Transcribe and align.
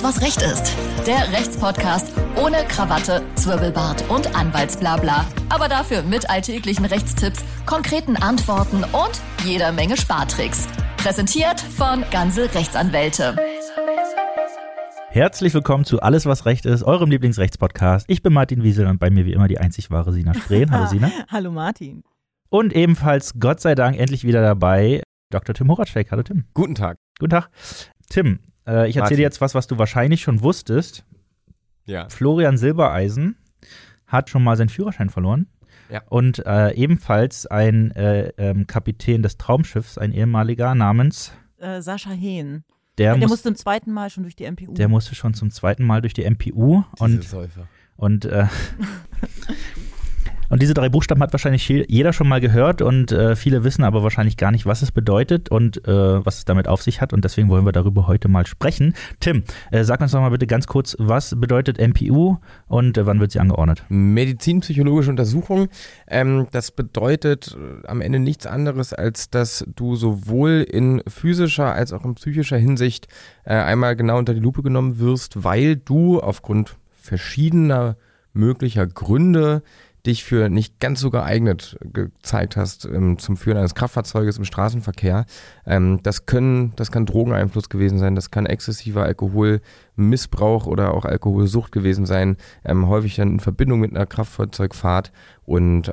Alles, 0.00 0.16
was 0.16 0.22
Recht 0.22 0.42
ist. 0.42 0.76
Der 1.06 1.30
Rechtspodcast 1.32 2.12
ohne 2.36 2.64
Krawatte, 2.68 3.22
Zwirbelbart 3.34 4.08
und 4.08 4.34
Anwaltsblabla. 4.34 5.26
Aber 5.50 5.68
dafür 5.68 6.02
mit 6.02 6.30
alltäglichen 6.30 6.86
Rechtstipps, 6.86 7.44
konkreten 7.66 8.16
Antworten 8.16 8.84
und 8.84 9.20
jeder 9.44 9.72
Menge 9.72 9.98
Spartricks. 9.98 10.68
Präsentiert 10.96 11.60
von 11.60 12.04
Ganze 12.10 12.54
Rechtsanwälte. 12.54 13.36
Herzlich 15.10 15.52
willkommen 15.52 15.84
zu 15.84 16.00
Alles, 16.00 16.24
was 16.24 16.46
Recht 16.46 16.64
ist, 16.64 16.82
eurem 16.82 17.10
Lieblingsrechtspodcast. 17.10 18.06
Ich 18.08 18.22
bin 18.22 18.32
Martin 18.32 18.62
Wiesel 18.62 18.86
und 18.86 19.00
bei 19.00 19.10
mir 19.10 19.26
wie 19.26 19.32
immer 19.32 19.48
die 19.48 19.58
einzig 19.58 19.90
wahre 19.90 20.12
Sina 20.12 20.32
Spreen. 20.34 20.70
Hallo 20.70 20.86
Sina. 20.86 21.10
Hallo 21.28 21.50
Martin. 21.50 22.04
Und 22.48 22.72
ebenfalls, 22.74 23.34
Gott 23.38 23.60
sei 23.60 23.74
Dank, 23.74 23.98
endlich 23.98 24.24
wieder 24.24 24.40
dabei, 24.40 25.02
Dr. 25.30 25.54
Tim 25.54 25.68
Horatschek. 25.68 26.10
Hallo 26.10 26.22
Tim. 26.22 26.44
Guten 26.54 26.74
Tag. 26.74 26.96
Guten 27.18 27.30
Tag. 27.30 27.50
Tim, 28.08 28.40
äh, 28.70 28.88
ich 28.88 28.96
erzähle 28.96 29.16
dir 29.18 29.22
jetzt 29.22 29.40
was, 29.40 29.54
was 29.54 29.66
du 29.66 29.78
wahrscheinlich 29.78 30.22
schon 30.22 30.42
wusstest. 30.42 31.04
Ja. 31.86 32.08
Florian 32.08 32.56
Silbereisen 32.56 33.36
hat 34.06 34.30
schon 34.30 34.42
mal 34.44 34.56
seinen 34.56 34.68
Führerschein 34.68 35.10
verloren. 35.10 35.46
Ja. 35.90 36.02
Und 36.08 36.44
äh, 36.46 36.72
ebenfalls 36.74 37.46
ein 37.46 37.90
äh, 37.92 38.32
ähm, 38.38 38.66
Kapitän 38.66 39.22
des 39.22 39.36
Traumschiffs, 39.38 39.98
ein 39.98 40.12
ehemaliger 40.12 40.74
namens, 40.74 41.32
Äh, 41.58 41.80
Sascha 41.82 42.10
Hehn. 42.10 42.64
der, 42.98 43.12
Der, 43.12 43.16
muss, 43.20 43.30
musste 43.30 43.48
zum 43.48 43.56
zweiten 43.56 43.92
Mal 43.92 44.08
schon 44.10 44.22
durch 44.22 44.36
die 44.36 44.48
MPU. 44.50 44.72
der 44.74 44.88
musste 44.88 45.14
schon 45.16 45.34
zum 45.34 45.50
zweiten 45.50 45.84
Mal 45.84 46.00
durch 46.00 46.14
die 46.14 46.24
MPU. 46.30 46.84
Und 46.98 47.18
Diese 47.18 47.28
Säufer. 47.28 47.66
Und, 47.96 48.24
äh, 48.24 48.46
und 50.50 50.60
diese 50.60 50.74
drei 50.74 50.88
Buchstaben 50.90 51.22
hat 51.22 51.32
wahrscheinlich 51.32 51.66
je- 51.66 51.86
jeder 51.88 52.12
schon 52.12 52.28
mal 52.28 52.40
gehört 52.40 52.82
und 52.82 53.12
äh, 53.12 53.34
viele 53.36 53.64
wissen 53.64 53.82
aber 53.82 54.02
wahrscheinlich 54.02 54.36
gar 54.36 54.50
nicht, 54.50 54.66
was 54.66 54.82
es 54.82 54.92
bedeutet 54.92 55.48
und 55.48 55.86
äh, 55.88 56.24
was 56.24 56.38
es 56.38 56.44
damit 56.44 56.68
auf 56.68 56.82
sich 56.82 57.00
hat. 57.00 57.12
Und 57.14 57.24
deswegen 57.24 57.48
wollen 57.48 57.64
wir 57.64 57.72
darüber 57.72 58.06
heute 58.06 58.28
mal 58.28 58.46
sprechen. 58.46 58.94
Tim, 59.20 59.44
äh, 59.70 59.84
sag 59.84 60.00
uns 60.00 60.12
doch 60.12 60.20
mal 60.20 60.30
bitte 60.30 60.46
ganz 60.46 60.66
kurz, 60.66 60.96
was 60.98 61.34
bedeutet 61.40 61.78
MPU 61.78 62.36
und 62.68 62.98
äh, 62.98 63.06
wann 63.06 63.20
wird 63.20 63.32
sie 63.32 63.40
angeordnet? 63.40 63.84
Medizinpsychologische 63.88 65.10
Untersuchung. 65.10 65.68
Ähm, 66.08 66.46
das 66.52 66.70
bedeutet 66.72 67.56
äh, 67.56 67.86
am 67.86 68.00
Ende 68.00 68.18
nichts 68.18 68.46
anderes, 68.46 68.92
als 68.92 69.30
dass 69.30 69.64
du 69.76 69.94
sowohl 69.96 70.66
in 70.68 71.02
physischer 71.06 71.72
als 71.72 71.92
auch 71.92 72.04
in 72.04 72.14
psychischer 72.16 72.58
Hinsicht 72.58 73.08
äh, 73.44 73.54
einmal 73.54 73.96
genau 73.96 74.18
unter 74.18 74.34
die 74.34 74.40
Lupe 74.40 74.62
genommen 74.62 74.98
wirst, 74.98 75.44
weil 75.44 75.76
du 75.76 76.20
aufgrund 76.20 76.76
verschiedener 76.94 77.96
möglicher 78.32 78.86
Gründe 78.86 79.62
dich 80.06 80.24
für 80.24 80.48
nicht 80.48 80.80
ganz 80.80 81.00
so 81.00 81.10
geeignet 81.10 81.78
gezeigt 81.92 82.56
hast 82.56 82.86
ähm, 82.86 83.18
zum 83.18 83.36
Führen 83.36 83.58
eines 83.58 83.74
Kraftfahrzeuges 83.74 84.38
im 84.38 84.44
Straßenverkehr. 84.44 85.26
Ähm, 85.66 86.00
das 86.02 86.26
können, 86.26 86.72
das 86.76 86.90
kann 86.90 87.06
Drogeneinfluss 87.06 87.68
gewesen 87.68 87.98
sein, 87.98 88.14
das 88.14 88.30
kann 88.30 88.46
exzessiver 88.46 89.04
Alkoholmissbrauch 89.04 90.66
oder 90.66 90.94
auch 90.94 91.04
Alkoholsucht 91.04 91.72
gewesen 91.72 92.06
sein, 92.06 92.36
ähm, 92.64 92.88
häufig 92.88 93.16
dann 93.16 93.32
in 93.32 93.40
Verbindung 93.40 93.80
mit 93.80 93.94
einer 93.94 94.06
Kraftfahrzeugfahrt. 94.06 95.12
Und 95.44 95.88
äh, 95.88 95.92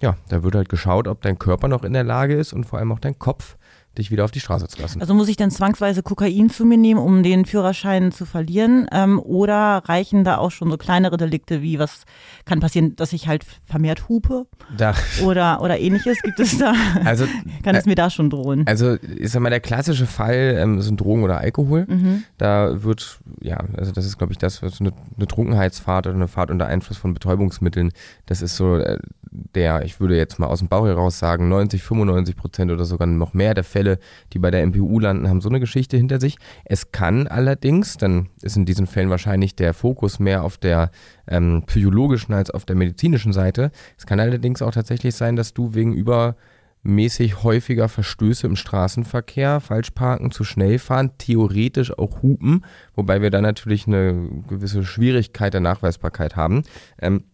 ja, 0.00 0.16
da 0.28 0.42
wird 0.42 0.54
halt 0.54 0.68
geschaut, 0.68 1.08
ob 1.08 1.22
dein 1.22 1.38
Körper 1.38 1.68
noch 1.68 1.84
in 1.84 1.92
der 1.92 2.04
Lage 2.04 2.34
ist 2.34 2.52
und 2.52 2.64
vor 2.64 2.78
allem 2.78 2.92
auch 2.92 3.00
dein 3.00 3.18
Kopf, 3.18 3.56
dich 3.98 4.10
wieder 4.10 4.24
auf 4.24 4.30
die 4.30 4.40
Straße 4.40 4.68
zu 4.68 4.80
lassen. 4.80 5.00
also 5.00 5.14
muss 5.14 5.28
ich 5.28 5.36
dann 5.36 5.50
zwangsweise 5.50 6.02
Kokain 6.02 6.50
zu 6.50 6.64
mir 6.64 6.78
nehmen, 6.78 7.00
um 7.00 7.22
den 7.22 7.44
Führerschein 7.44 8.10
zu 8.12 8.24
verlieren? 8.24 8.86
Ähm, 8.90 9.20
oder 9.20 9.82
reichen 9.86 10.24
da 10.24 10.38
auch 10.38 10.50
schon 10.50 10.70
so 10.70 10.76
kleinere 10.76 11.16
Delikte 11.16 11.62
wie, 11.62 11.78
was 11.78 12.04
kann 12.44 12.60
passieren, 12.60 12.96
dass 12.96 13.12
ich 13.12 13.28
halt 13.28 13.44
vermehrt 13.64 14.08
hupe 14.08 14.46
Da, 14.76 14.94
oder, 15.24 15.60
oder 15.60 15.78
ähnliches? 15.78 16.22
Gibt 16.22 16.40
es 16.40 16.58
da, 16.58 16.74
also, 17.04 17.26
kann 17.62 17.74
es 17.74 17.86
mir 17.86 17.94
da 17.94 18.10
schon 18.10 18.30
drohen? 18.30 18.66
also 18.66 18.92
ist 18.92 19.34
ja 19.34 19.40
mal 19.40 19.50
der 19.50 19.60
klassische 19.60 20.06
Fall, 20.06 20.56
ähm, 20.58 20.80
sind 20.80 21.00
Drogen 21.00 21.22
oder 21.22 21.38
Alkohol. 21.38 21.86
Mhm. 21.88 22.24
Da 22.38 22.82
wird, 22.82 23.20
ja, 23.40 23.58
also 23.76 23.92
das 23.92 24.06
ist, 24.06 24.18
glaube 24.18 24.32
ich, 24.32 24.38
das, 24.38 24.62
was 24.62 24.80
eine, 24.80 24.92
eine 25.16 25.26
Trunkenheitsfahrt 25.26 26.06
oder 26.06 26.16
eine 26.16 26.28
Fahrt 26.28 26.50
unter 26.50 26.66
Einfluss 26.66 26.96
von 26.96 27.12
Betäubungsmitteln, 27.14 27.92
das 28.26 28.42
ist 28.42 28.56
so 28.56 28.76
äh, 28.76 28.98
der, 29.32 29.84
ich 29.84 29.98
würde 29.98 30.16
jetzt 30.16 30.38
mal 30.38 30.46
aus 30.46 30.58
dem 30.58 30.68
Bauch 30.68 30.86
heraus 30.86 31.18
sagen, 31.18 31.48
90, 31.48 31.82
95 31.82 32.36
Prozent 32.36 32.70
oder 32.70 32.84
sogar 32.84 33.06
noch 33.06 33.32
mehr 33.32 33.54
der 33.54 33.64
Fälle, 33.64 33.98
die 34.32 34.38
bei 34.38 34.50
der 34.50 34.66
MPU 34.66 35.00
landen, 35.00 35.28
haben 35.28 35.40
so 35.40 35.48
eine 35.48 35.60
Geschichte 35.60 35.96
hinter 35.96 36.20
sich. 36.20 36.36
Es 36.64 36.92
kann 36.92 37.26
allerdings, 37.26 37.96
dann 37.96 38.28
ist 38.42 38.56
in 38.56 38.66
diesen 38.66 38.86
Fällen 38.86 39.10
wahrscheinlich 39.10 39.56
der 39.56 39.74
Fokus 39.74 40.18
mehr 40.18 40.44
auf 40.44 40.58
der 40.58 40.90
ähm, 41.26 41.64
psychologischen 41.66 42.34
als 42.34 42.50
auf 42.50 42.64
der 42.64 42.76
medizinischen 42.76 43.32
Seite. 43.32 43.70
Es 43.96 44.06
kann 44.06 44.20
allerdings 44.20 44.60
auch 44.60 44.72
tatsächlich 44.72 45.14
sein, 45.14 45.36
dass 45.36 45.54
du 45.54 45.74
wegen 45.74 45.94
über 45.94 46.36
mäßig 46.82 47.42
häufiger 47.42 47.88
Verstöße 47.88 48.46
im 48.46 48.56
Straßenverkehr, 48.56 49.60
Falschparken, 49.60 50.30
zu 50.30 50.44
schnell 50.44 50.78
fahren, 50.78 51.12
theoretisch 51.16 51.96
auch 51.96 52.22
hupen, 52.22 52.64
wobei 52.94 53.22
wir 53.22 53.30
da 53.30 53.40
natürlich 53.40 53.86
eine 53.86 54.28
gewisse 54.48 54.84
Schwierigkeit 54.84 55.54
der 55.54 55.60
Nachweisbarkeit 55.60 56.36
haben. 56.36 56.64
Ähm, 57.00 57.24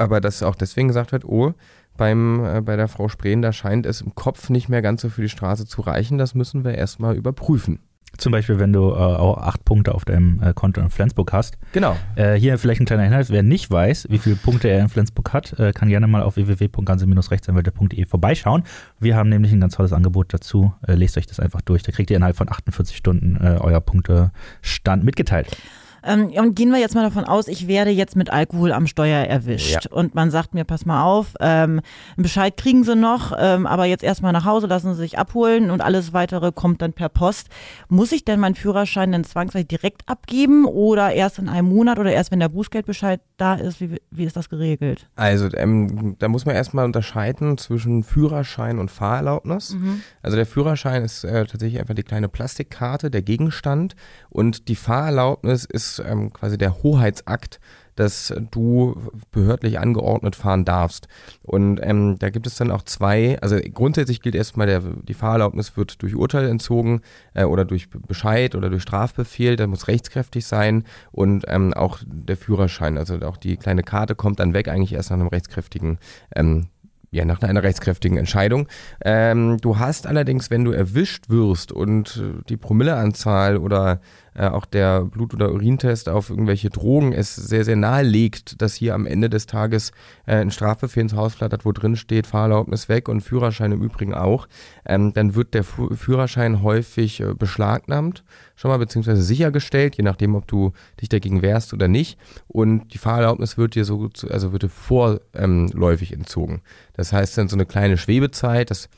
aber 0.00 0.20
dass 0.20 0.42
auch 0.42 0.54
deswegen 0.54 0.88
gesagt 0.88 1.12
wird, 1.12 1.24
oh, 1.24 1.52
beim, 1.96 2.44
äh, 2.44 2.60
bei 2.62 2.76
der 2.76 2.88
Frau 2.88 3.08
Spreen, 3.08 3.42
da 3.42 3.52
scheint 3.52 3.86
es 3.86 4.00
im 4.00 4.14
Kopf 4.14 4.48
nicht 4.48 4.68
mehr 4.68 4.82
ganz 4.82 5.02
so 5.02 5.10
für 5.10 5.22
die 5.22 5.28
Straße 5.28 5.66
zu 5.66 5.82
reichen, 5.82 6.18
das 6.18 6.34
müssen 6.34 6.64
wir 6.64 6.74
erstmal 6.74 7.16
überprüfen. 7.16 7.80
Zum 8.16 8.32
Beispiel, 8.32 8.58
wenn 8.58 8.72
du 8.72 8.90
äh, 8.90 8.94
auch 8.94 9.38
acht 9.38 9.64
Punkte 9.64 9.94
auf 9.94 10.04
deinem 10.04 10.42
äh, 10.42 10.52
Konto 10.52 10.80
in 10.80 10.90
Flensburg 10.90 11.32
hast. 11.32 11.58
Genau. 11.72 11.96
Äh, 12.16 12.34
hier 12.34 12.58
vielleicht 12.58 12.80
ein 12.80 12.86
kleiner 12.86 13.04
Hinweis, 13.04 13.30
wer 13.30 13.42
nicht 13.42 13.70
weiß, 13.70 14.08
wie 14.10 14.18
viele 14.18 14.36
Punkte 14.36 14.68
er 14.68 14.80
in 14.80 14.88
Flensburg 14.88 15.32
hat, 15.32 15.58
äh, 15.58 15.72
kann 15.72 15.88
gerne 15.88 16.06
mal 16.08 16.22
auf 16.22 16.36
www.ganze-rechtsanwälte.de 16.36 18.04
vorbeischauen. 18.06 18.64
Wir 18.98 19.16
haben 19.16 19.28
nämlich 19.28 19.52
ein 19.52 19.60
ganz 19.60 19.76
tolles 19.76 19.92
Angebot 19.92 20.34
dazu. 20.34 20.74
Äh, 20.86 20.94
lest 20.94 21.16
euch 21.18 21.26
das 21.26 21.38
einfach 21.38 21.60
durch. 21.60 21.82
Da 21.82 21.92
kriegt 21.92 22.10
ihr 22.10 22.16
innerhalb 22.16 22.36
von 22.36 22.50
48 22.50 22.96
Stunden 22.96 23.36
äh, 23.36 23.58
euer 23.60 23.80
Punktestand 23.80 25.04
mitgeteilt. 25.04 25.56
Ähm, 26.02 26.30
ja, 26.30 26.42
und 26.42 26.54
gehen 26.54 26.70
wir 26.70 26.78
jetzt 26.78 26.94
mal 26.94 27.02
davon 27.02 27.24
aus, 27.24 27.48
ich 27.48 27.68
werde 27.68 27.90
jetzt 27.90 28.16
mit 28.16 28.30
Alkohol 28.30 28.72
am 28.72 28.86
Steuer 28.86 29.24
erwischt. 29.24 29.86
Und 29.86 30.14
man 30.14 30.30
sagt 30.30 30.54
mir, 30.54 30.64
pass 30.64 30.86
mal 30.86 31.02
auf, 31.02 31.34
ähm, 31.40 31.80
einen 32.16 32.22
Bescheid 32.22 32.56
kriegen 32.56 32.84
Sie 32.84 32.96
noch, 32.96 33.32
ähm, 33.38 33.66
aber 33.66 33.84
jetzt 33.84 34.04
erstmal 34.04 34.32
nach 34.32 34.44
Hause, 34.44 34.66
lassen 34.66 34.94
Sie 34.94 35.00
sich 35.00 35.18
abholen 35.18 35.70
und 35.70 35.80
alles 35.80 36.12
weitere 36.12 36.52
kommt 36.52 36.82
dann 36.82 36.92
per 36.92 37.08
Post. 37.08 37.48
Muss 37.88 38.12
ich 38.12 38.24
denn 38.24 38.40
meinen 38.40 38.54
Führerschein 38.54 39.12
dann 39.12 39.24
zwangsweise 39.24 39.64
direkt 39.64 40.08
abgeben 40.08 40.64
oder 40.64 41.12
erst 41.12 41.38
in 41.38 41.48
einem 41.48 41.68
Monat 41.68 41.98
oder 41.98 42.12
erst, 42.12 42.30
wenn 42.30 42.40
der 42.40 42.48
Bußgeldbescheid 42.48 43.20
da 43.36 43.54
ist? 43.54 43.80
Wie, 43.80 44.00
wie 44.10 44.24
ist 44.24 44.36
das 44.36 44.48
geregelt? 44.48 45.08
Also 45.16 45.48
ähm, 45.54 46.16
da 46.18 46.28
muss 46.28 46.46
man 46.46 46.54
erstmal 46.54 46.84
unterscheiden 46.84 47.58
zwischen 47.58 48.02
Führerschein 48.02 48.78
und 48.78 48.90
Fahrerlaubnis. 48.90 49.76
Also 50.22 50.36
der 50.36 50.46
Führerschein 50.46 51.02
ist 51.02 51.24
äh, 51.24 51.44
tatsächlich 51.44 51.80
einfach 51.80 51.94
die 51.94 52.02
kleine 52.02 52.28
Plastikkarte, 52.28 53.10
der 53.10 53.22
Gegenstand 53.22 53.94
und 54.28 54.68
die 54.68 54.76
Fahrerlaubnis 54.76 55.64
ist 55.64 55.89
ähm, 55.98 56.32
quasi 56.32 56.56
der 56.56 56.82
Hoheitsakt, 56.82 57.60
dass 57.96 58.32
du 58.50 58.96
behördlich 59.30 59.78
angeordnet 59.78 60.34
fahren 60.34 60.64
darfst. 60.64 61.06
Und 61.42 61.80
ähm, 61.82 62.16
da 62.18 62.30
gibt 62.30 62.46
es 62.46 62.54
dann 62.54 62.70
auch 62.70 62.82
zwei, 62.82 63.38
also 63.42 63.58
grundsätzlich 63.74 64.22
gilt 64.22 64.34
erstmal, 64.34 64.66
der, 64.66 64.80
die 64.80 65.14
Fahrerlaubnis 65.14 65.76
wird 65.76 66.00
durch 66.00 66.14
Urteil 66.14 66.48
entzogen 66.48 67.02
äh, 67.34 67.44
oder 67.44 67.64
durch 67.64 67.90
Bescheid 67.90 68.54
oder 68.54 68.70
durch 68.70 68.82
Strafbefehl, 68.82 69.56
der 69.56 69.66
muss 69.66 69.88
rechtskräftig 69.88 70.46
sein 70.46 70.84
und 71.12 71.44
ähm, 71.48 71.74
auch 71.74 71.98
der 72.06 72.38
Führerschein, 72.38 72.96
also 72.96 73.16
auch 73.20 73.36
die 73.36 73.56
kleine 73.58 73.82
Karte 73.82 74.14
kommt 74.14 74.40
dann 74.40 74.54
weg, 74.54 74.68
eigentlich 74.68 74.94
erst 74.94 75.10
nach 75.10 75.18
einem 75.18 75.28
rechtskräftigen 75.28 75.98
ähm, 76.34 76.68
ja, 77.12 77.24
nach 77.24 77.42
einer 77.42 77.62
rechtskräftigen 77.62 78.16
Entscheidung. 78.18 78.68
Ähm, 79.04 79.58
du 79.60 79.78
hast 79.78 80.06
allerdings, 80.06 80.50
wenn 80.50 80.64
du 80.64 80.70
erwischt 80.70 81.28
wirst 81.28 81.72
und 81.72 82.16
äh, 82.16 82.42
die 82.48 82.56
Promilleanzahl 82.56 83.56
oder 83.56 84.00
äh, 84.34 84.46
auch 84.46 84.64
der 84.64 85.02
Blut- 85.02 85.34
oder 85.34 85.52
Urintest 85.52 86.08
auf 86.08 86.30
irgendwelche 86.30 86.70
Drogen 86.70 87.12
es 87.12 87.34
sehr, 87.34 87.64
sehr 87.64 87.76
nahe 87.76 88.02
legt, 88.02 88.60
dass 88.62 88.74
hier 88.74 88.94
am 88.94 89.06
Ende 89.06 89.28
des 89.28 89.46
Tages 89.46 89.92
äh, 90.26 90.36
ein 90.36 90.50
Strafbefehl 90.50 91.02
ins 91.02 91.14
Haus 91.14 91.34
flattert, 91.34 91.64
wo 91.64 91.72
drin 91.72 91.96
steht, 91.96 92.26
Fahrerlaubnis 92.26 92.88
weg 92.88 93.08
und 93.08 93.20
Führerschein 93.20 93.72
im 93.72 93.82
Übrigen 93.82 94.14
auch, 94.14 94.48
ähm, 94.86 95.12
dann 95.14 95.34
wird 95.34 95.54
der 95.54 95.64
Fu 95.64 95.94
Führerschein 95.94 96.62
häufig 96.62 97.20
äh, 97.20 97.34
beschlagnahmt, 97.34 98.24
schon 98.56 98.70
mal 98.70 98.78
beziehungsweise 98.78 99.22
sichergestellt, 99.22 99.96
je 99.96 100.04
nachdem, 100.04 100.34
ob 100.34 100.46
du 100.46 100.72
dich 101.00 101.08
dagegen 101.08 101.42
wehrst 101.42 101.72
oder 101.72 101.88
nicht. 101.88 102.18
Und 102.46 102.92
die 102.94 102.98
Fahrerlaubnis 102.98 103.58
wird 103.58 103.74
dir 103.74 103.84
so, 103.84 104.08
also 104.28 104.52
wird 104.52 104.62
dir 104.62 104.68
vorläufig 104.68 106.12
entzogen. 106.12 106.62
Das 106.94 107.12
heißt 107.12 107.38
dann 107.38 107.48
so 107.48 107.56
eine 107.56 107.66
kleine 107.66 107.96
Schwebezeit, 107.96 108.70
das 108.70 108.88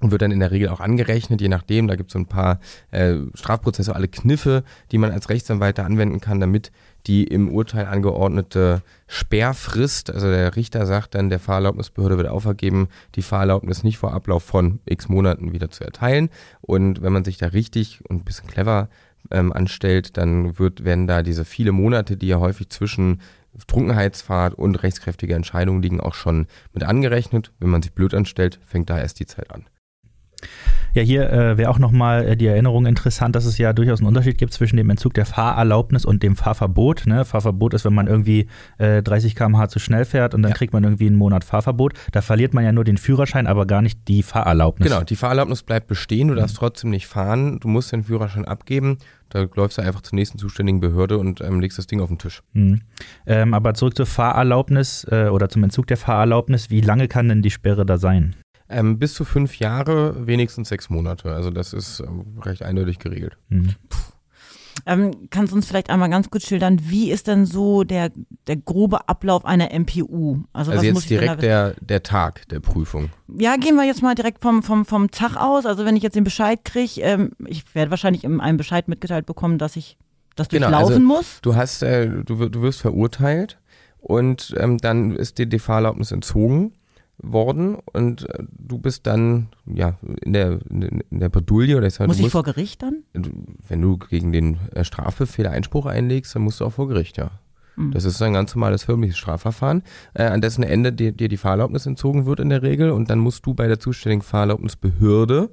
wird 0.00 0.22
dann 0.22 0.30
in 0.30 0.40
der 0.40 0.50
Regel 0.50 0.68
auch 0.68 0.80
angerechnet, 0.80 1.40
je 1.40 1.48
nachdem. 1.48 1.88
Da 1.88 1.96
gibt 1.96 2.10
es 2.10 2.12
so 2.12 2.18
ein 2.18 2.26
paar 2.26 2.60
äh, 2.90 3.16
strafprozessuale 3.34 4.08
Kniffe, 4.08 4.62
die 4.92 4.98
man 4.98 5.10
als 5.10 5.28
Rechtsanwalt 5.28 5.78
da 5.78 5.84
anwenden 5.84 6.20
kann, 6.20 6.40
damit 6.40 6.70
die 7.06 7.24
im 7.24 7.48
Urteil 7.50 7.86
angeordnete 7.86 8.82
Sperrfrist, 9.06 10.10
also 10.10 10.28
der 10.28 10.56
Richter 10.56 10.84
sagt 10.84 11.14
dann, 11.14 11.30
der 11.30 11.38
Fahrerlaubnisbehörde 11.38 12.18
wird 12.18 12.28
aufergeben, 12.28 12.88
die 13.14 13.22
Fahrerlaubnis 13.22 13.82
nicht 13.82 13.98
vor 13.98 14.12
Ablauf 14.12 14.42
von 14.42 14.80
x 14.84 15.08
Monaten 15.08 15.52
wieder 15.52 15.70
zu 15.70 15.84
erteilen. 15.84 16.28
Und 16.60 17.02
wenn 17.02 17.12
man 17.12 17.24
sich 17.24 17.38
da 17.38 17.46
richtig 17.46 18.00
und 18.08 18.18
ein 18.18 18.24
bisschen 18.24 18.48
clever 18.48 18.88
ähm, 19.30 19.52
anstellt, 19.52 20.16
dann 20.16 20.58
wird, 20.58 20.84
werden 20.84 21.06
da 21.06 21.22
diese 21.22 21.44
viele 21.44 21.72
Monate, 21.72 22.16
die 22.16 22.28
ja 22.28 22.38
häufig 22.38 22.68
zwischen 22.68 23.20
Trunkenheitsfahrt 23.66 24.54
und 24.54 24.76
rechtskräftige 24.76 25.34
Entscheidungen 25.34 25.82
liegen, 25.82 26.00
auch 26.00 26.14
schon 26.14 26.46
mit 26.72 26.84
angerechnet. 26.84 27.52
Wenn 27.58 27.70
man 27.70 27.82
sich 27.82 27.92
blöd 27.92 28.14
anstellt, 28.14 28.60
fängt 28.64 28.90
da 28.90 28.98
erst 28.98 29.18
die 29.18 29.26
Zeit 29.26 29.50
an. 29.50 29.64
Ja, 30.94 31.02
hier 31.02 31.30
äh, 31.30 31.58
wäre 31.58 31.70
auch 31.70 31.78
nochmal 31.78 32.26
äh, 32.26 32.36
die 32.36 32.46
Erinnerung 32.46 32.86
interessant, 32.86 33.36
dass 33.36 33.44
es 33.44 33.58
ja 33.58 33.72
durchaus 33.72 34.00
einen 34.00 34.08
Unterschied 34.08 34.38
gibt 34.38 34.52
zwischen 34.52 34.76
dem 34.76 34.88
Entzug 34.90 35.14
der 35.14 35.26
Fahrerlaubnis 35.26 36.04
und 36.04 36.22
dem 36.22 36.34
Fahrverbot. 36.34 37.06
Ne? 37.06 37.24
Fahrverbot 37.24 37.74
ist, 37.74 37.84
wenn 37.84 37.94
man 37.94 38.06
irgendwie 38.06 38.48
äh, 38.78 39.02
30 39.02 39.34
km/h 39.34 39.68
zu 39.68 39.78
schnell 39.78 40.04
fährt 40.04 40.34
und 40.34 40.42
dann 40.42 40.50
ja. 40.50 40.56
kriegt 40.56 40.72
man 40.72 40.84
irgendwie 40.84 41.06
einen 41.06 41.16
Monat 41.16 41.44
Fahrverbot. 41.44 41.92
Da 42.12 42.22
verliert 42.22 42.54
man 42.54 42.64
ja 42.64 42.72
nur 42.72 42.84
den 42.84 42.96
Führerschein, 42.96 43.46
aber 43.46 43.66
gar 43.66 43.82
nicht 43.82 44.08
die 44.08 44.22
Fahrerlaubnis. 44.22 44.88
Genau, 44.88 45.04
die 45.04 45.16
Fahrerlaubnis 45.16 45.62
bleibt 45.62 45.86
bestehen, 45.88 46.28
du 46.28 46.34
darfst 46.34 46.56
mhm. 46.56 46.60
trotzdem 46.60 46.90
nicht 46.90 47.06
fahren, 47.06 47.60
du 47.60 47.68
musst 47.68 47.92
den 47.92 48.04
Führerschein 48.04 48.44
abgeben. 48.44 48.98
Da 49.28 49.46
läufst 49.56 49.76
du 49.76 49.82
einfach 49.82 50.00
zur 50.00 50.16
nächsten 50.16 50.38
zuständigen 50.38 50.80
Behörde 50.80 51.18
und 51.18 51.42
ähm, 51.42 51.60
legst 51.60 51.76
das 51.76 51.86
Ding 51.86 52.00
auf 52.00 52.08
den 52.08 52.18
Tisch. 52.18 52.42
Mhm. 52.54 52.80
Ähm, 53.26 53.52
aber 53.52 53.74
zurück 53.74 53.94
zur 53.94 54.06
Fahrerlaubnis 54.06 55.06
äh, 55.10 55.28
oder 55.28 55.50
zum 55.50 55.62
Entzug 55.62 55.86
der 55.86 55.98
Fahrerlaubnis. 55.98 56.70
Wie 56.70 56.80
lange 56.80 57.08
kann 57.08 57.28
denn 57.28 57.42
die 57.42 57.50
Sperre 57.50 57.84
da 57.84 57.98
sein? 57.98 58.36
Ähm, 58.70 58.98
bis 58.98 59.14
zu 59.14 59.24
fünf 59.24 59.58
Jahre, 59.58 60.26
wenigstens 60.26 60.68
sechs 60.68 60.90
Monate. 60.90 61.32
Also 61.32 61.50
das 61.50 61.72
ist 61.72 62.00
ähm, 62.00 62.38
recht 62.42 62.62
eindeutig 62.62 62.98
geregelt. 62.98 63.38
Mhm. 63.48 63.74
Ähm, 64.86 65.28
kannst 65.30 65.52
du 65.52 65.56
uns 65.56 65.66
vielleicht 65.66 65.90
einmal 65.90 66.08
ganz 66.08 66.30
kurz 66.30 66.46
schildern, 66.46 66.78
wie 66.82 67.10
ist 67.10 67.26
denn 67.26 67.46
so 67.46 67.84
der, 67.84 68.10
der 68.46 68.56
grobe 68.56 69.08
Ablauf 69.08 69.44
einer 69.44 69.68
MPU? 69.78 70.44
Also, 70.52 70.72
also 70.72 70.84
jetzt 70.84 71.10
direkt 71.10 71.42
der, 71.42 71.74
der 71.80 72.02
Tag 72.02 72.48
der 72.48 72.60
Prüfung. 72.60 73.10
Ja, 73.38 73.56
gehen 73.56 73.76
wir 73.76 73.84
jetzt 73.84 74.02
mal 74.02 74.14
direkt 74.14 74.40
vom, 74.42 74.62
vom, 74.62 74.84
vom 74.84 75.10
Tag 75.10 75.36
aus. 75.36 75.66
Also 75.66 75.84
wenn 75.84 75.96
ich 75.96 76.02
jetzt 76.02 76.16
den 76.16 76.24
Bescheid 76.24 76.64
kriege, 76.64 77.00
ähm, 77.02 77.32
ich 77.46 77.74
werde 77.74 77.90
wahrscheinlich 77.90 78.24
in 78.24 78.40
einem 78.40 78.56
Bescheid 78.56 78.88
mitgeteilt 78.88 79.26
bekommen, 79.26 79.58
dass 79.58 79.76
ich 79.76 79.98
das 80.36 80.48
genau, 80.48 80.68
durchlaufen 80.68 80.94
also 80.94 81.06
muss. 81.06 81.40
Du 81.42 81.54
hast, 81.56 81.82
äh, 81.82 82.08
du, 82.08 82.48
du 82.48 82.62
wirst 82.62 82.80
verurteilt 82.80 83.58
und 83.98 84.54
ähm, 84.58 84.78
dann 84.78 85.16
ist 85.16 85.38
dir 85.38 85.46
die 85.46 85.58
Fahrerlaubnis 85.58 86.12
entzogen 86.12 86.72
worden 87.20 87.76
und 87.92 88.28
äh, 88.30 88.44
du 88.56 88.78
bist 88.78 89.06
dann 89.06 89.48
ja 89.66 89.98
in 90.22 90.32
der 90.32 90.60
in 90.70 91.02
der 91.10 91.28
Bredouille 91.28 91.76
oder 91.76 91.86
ich 91.86 91.94
sag, 91.94 92.06
muss 92.06 92.20
ich 92.20 92.30
vor 92.30 92.44
Gericht 92.44 92.82
dann? 92.82 93.02
Wenn 93.12 93.82
du 93.82 93.98
gegen 93.98 94.32
den 94.32 94.58
äh, 94.74 94.84
Strafbefehl 94.84 95.46
Einspruch 95.46 95.86
einlegst, 95.86 96.34
dann 96.34 96.42
musst 96.42 96.60
du 96.60 96.64
auch 96.64 96.72
vor 96.72 96.88
Gericht, 96.88 97.16
ja. 97.16 97.30
Mhm. 97.76 97.92
Das 97.92 98.04
ist 98.04 98.20
ein 98.22 98.32
ganz 98.32 98.54
normales 98.54 98.84
förmliches 98.84 99.18
Strafverfahren, 99.18 99.82
äh, 100.14 100.24
an 100.24 100.40
dessen 100.40 100.62
Ende 100.62 100.92
dir, 100.92 101.12
dir 101.12 101.28
die 101.28 101.36
Fahrerlaubnis 101.36 101.86
entzogen 101.86 102.26
wird 102.26 102.40
in 102.40 102.50
der 102.50 102.62
Regel 102.62 102.90
und 102.90 103.10
dann 103.10 103.18
musst 103.18 103.46
du 103.46 103.54
bei 103.54 103.66
der 103.66 103.80
zuständigen 103.80 104.22
Fahrerlaubnisbehörde 104.22 105.50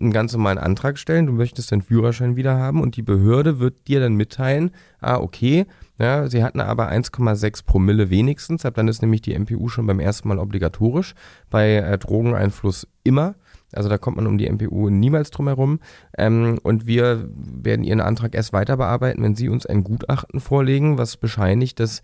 einen 0.00 0.12
ganz 0.12 0.32
normalen 0.32 0.58
Antrag 0.58 0.98
stellen, 0.98 1.26
du 1.26 1.32
möchtest 1.32 1.70
deinen 1.70 1.82
Führerschein 1.82 2.36
wieder 2.36 2.56
haben 2.58 2.80
und 2.80 2.96
die 2.96 3.02
Behörde 3.02 3.60
wird 3.60 3.86
dir 3.86 4.00
dann 4.00 4.14
mitteilen, 4.14 4.72
ah, 5.00 5.18
okay, 5.18 5.66
ja, 5.98 6.28
sie 6.28 6.42
hatten 6.42 6.60
aber 6.60 6.90
1,6 6.90 7.64
Promille 7.64 8.10
wenigstens, 8.10 8.64
ab 8.64 8.74
dann 8.74 8.88
ist 8.88 9.02
nämlich 9.02 9.22
die 9.22 9.38
MPU 9.38 9.68
schon 9.68 9.86
beim 9.86 10.00
ersten 10.00 10.28
Mal 10.28 10.38
obligatorisch, 10.38 11.14
bei 11.50 11.76
äh, 11.76 11.98
Drogeneinfluss 11.98 12.88
immer. 13.04 13.36
Also 13.72 13.88
da 13.88 13.98
kommt 13.98 14.16
man 14.16 14.26
um 14.26 14.38
die 14.38 14.48
MPU 14.48 14.88
niemals 14.88 15.30
drum 15.30 15.48
herum. 15.48 15.80
Ähm, 16.16 16.58
und 16.62 16.86
wir 16.86 17.28
werden 17.34 17.84
Ihren 17.84 18.00
Antrag 18.00 18.34
erst 18.34 18.52
weiter 18.52 18.76
bearbeiten, 18.76 19.22
wenn 19.22 19.34
Sie 19.34 19.48
uns 19.48 19.66
ein 19.66 19.82
Gutachten 19.82 20.38
vorlegen, 20.38 20.96
was 20.96 21.16
bescheinigt, 21.16 21.80
dass 21.80 22.02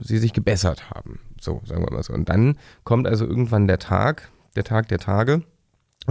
Sie 0.00 0.18
sich 0.18 0.32
gebessert 0.32 0.90
haben. 0.90 1.20
So, 1.40 1.60
sagen 1.64 1.84
wir 1.84 1.92
mal 1.92 2.02
so. 2.02 2.12
Und 2.12 2.28
dann 2.28 2.56
kommt 2.82 3.06
also 3.06 3.26
irgendwann 3.26 3.68
der 3.68 3.78
Tag, 3.78 4.30
der 4.56 4.64
Tag 4.64 4.88
der 4.88 4.98
Tage 4.98 5.42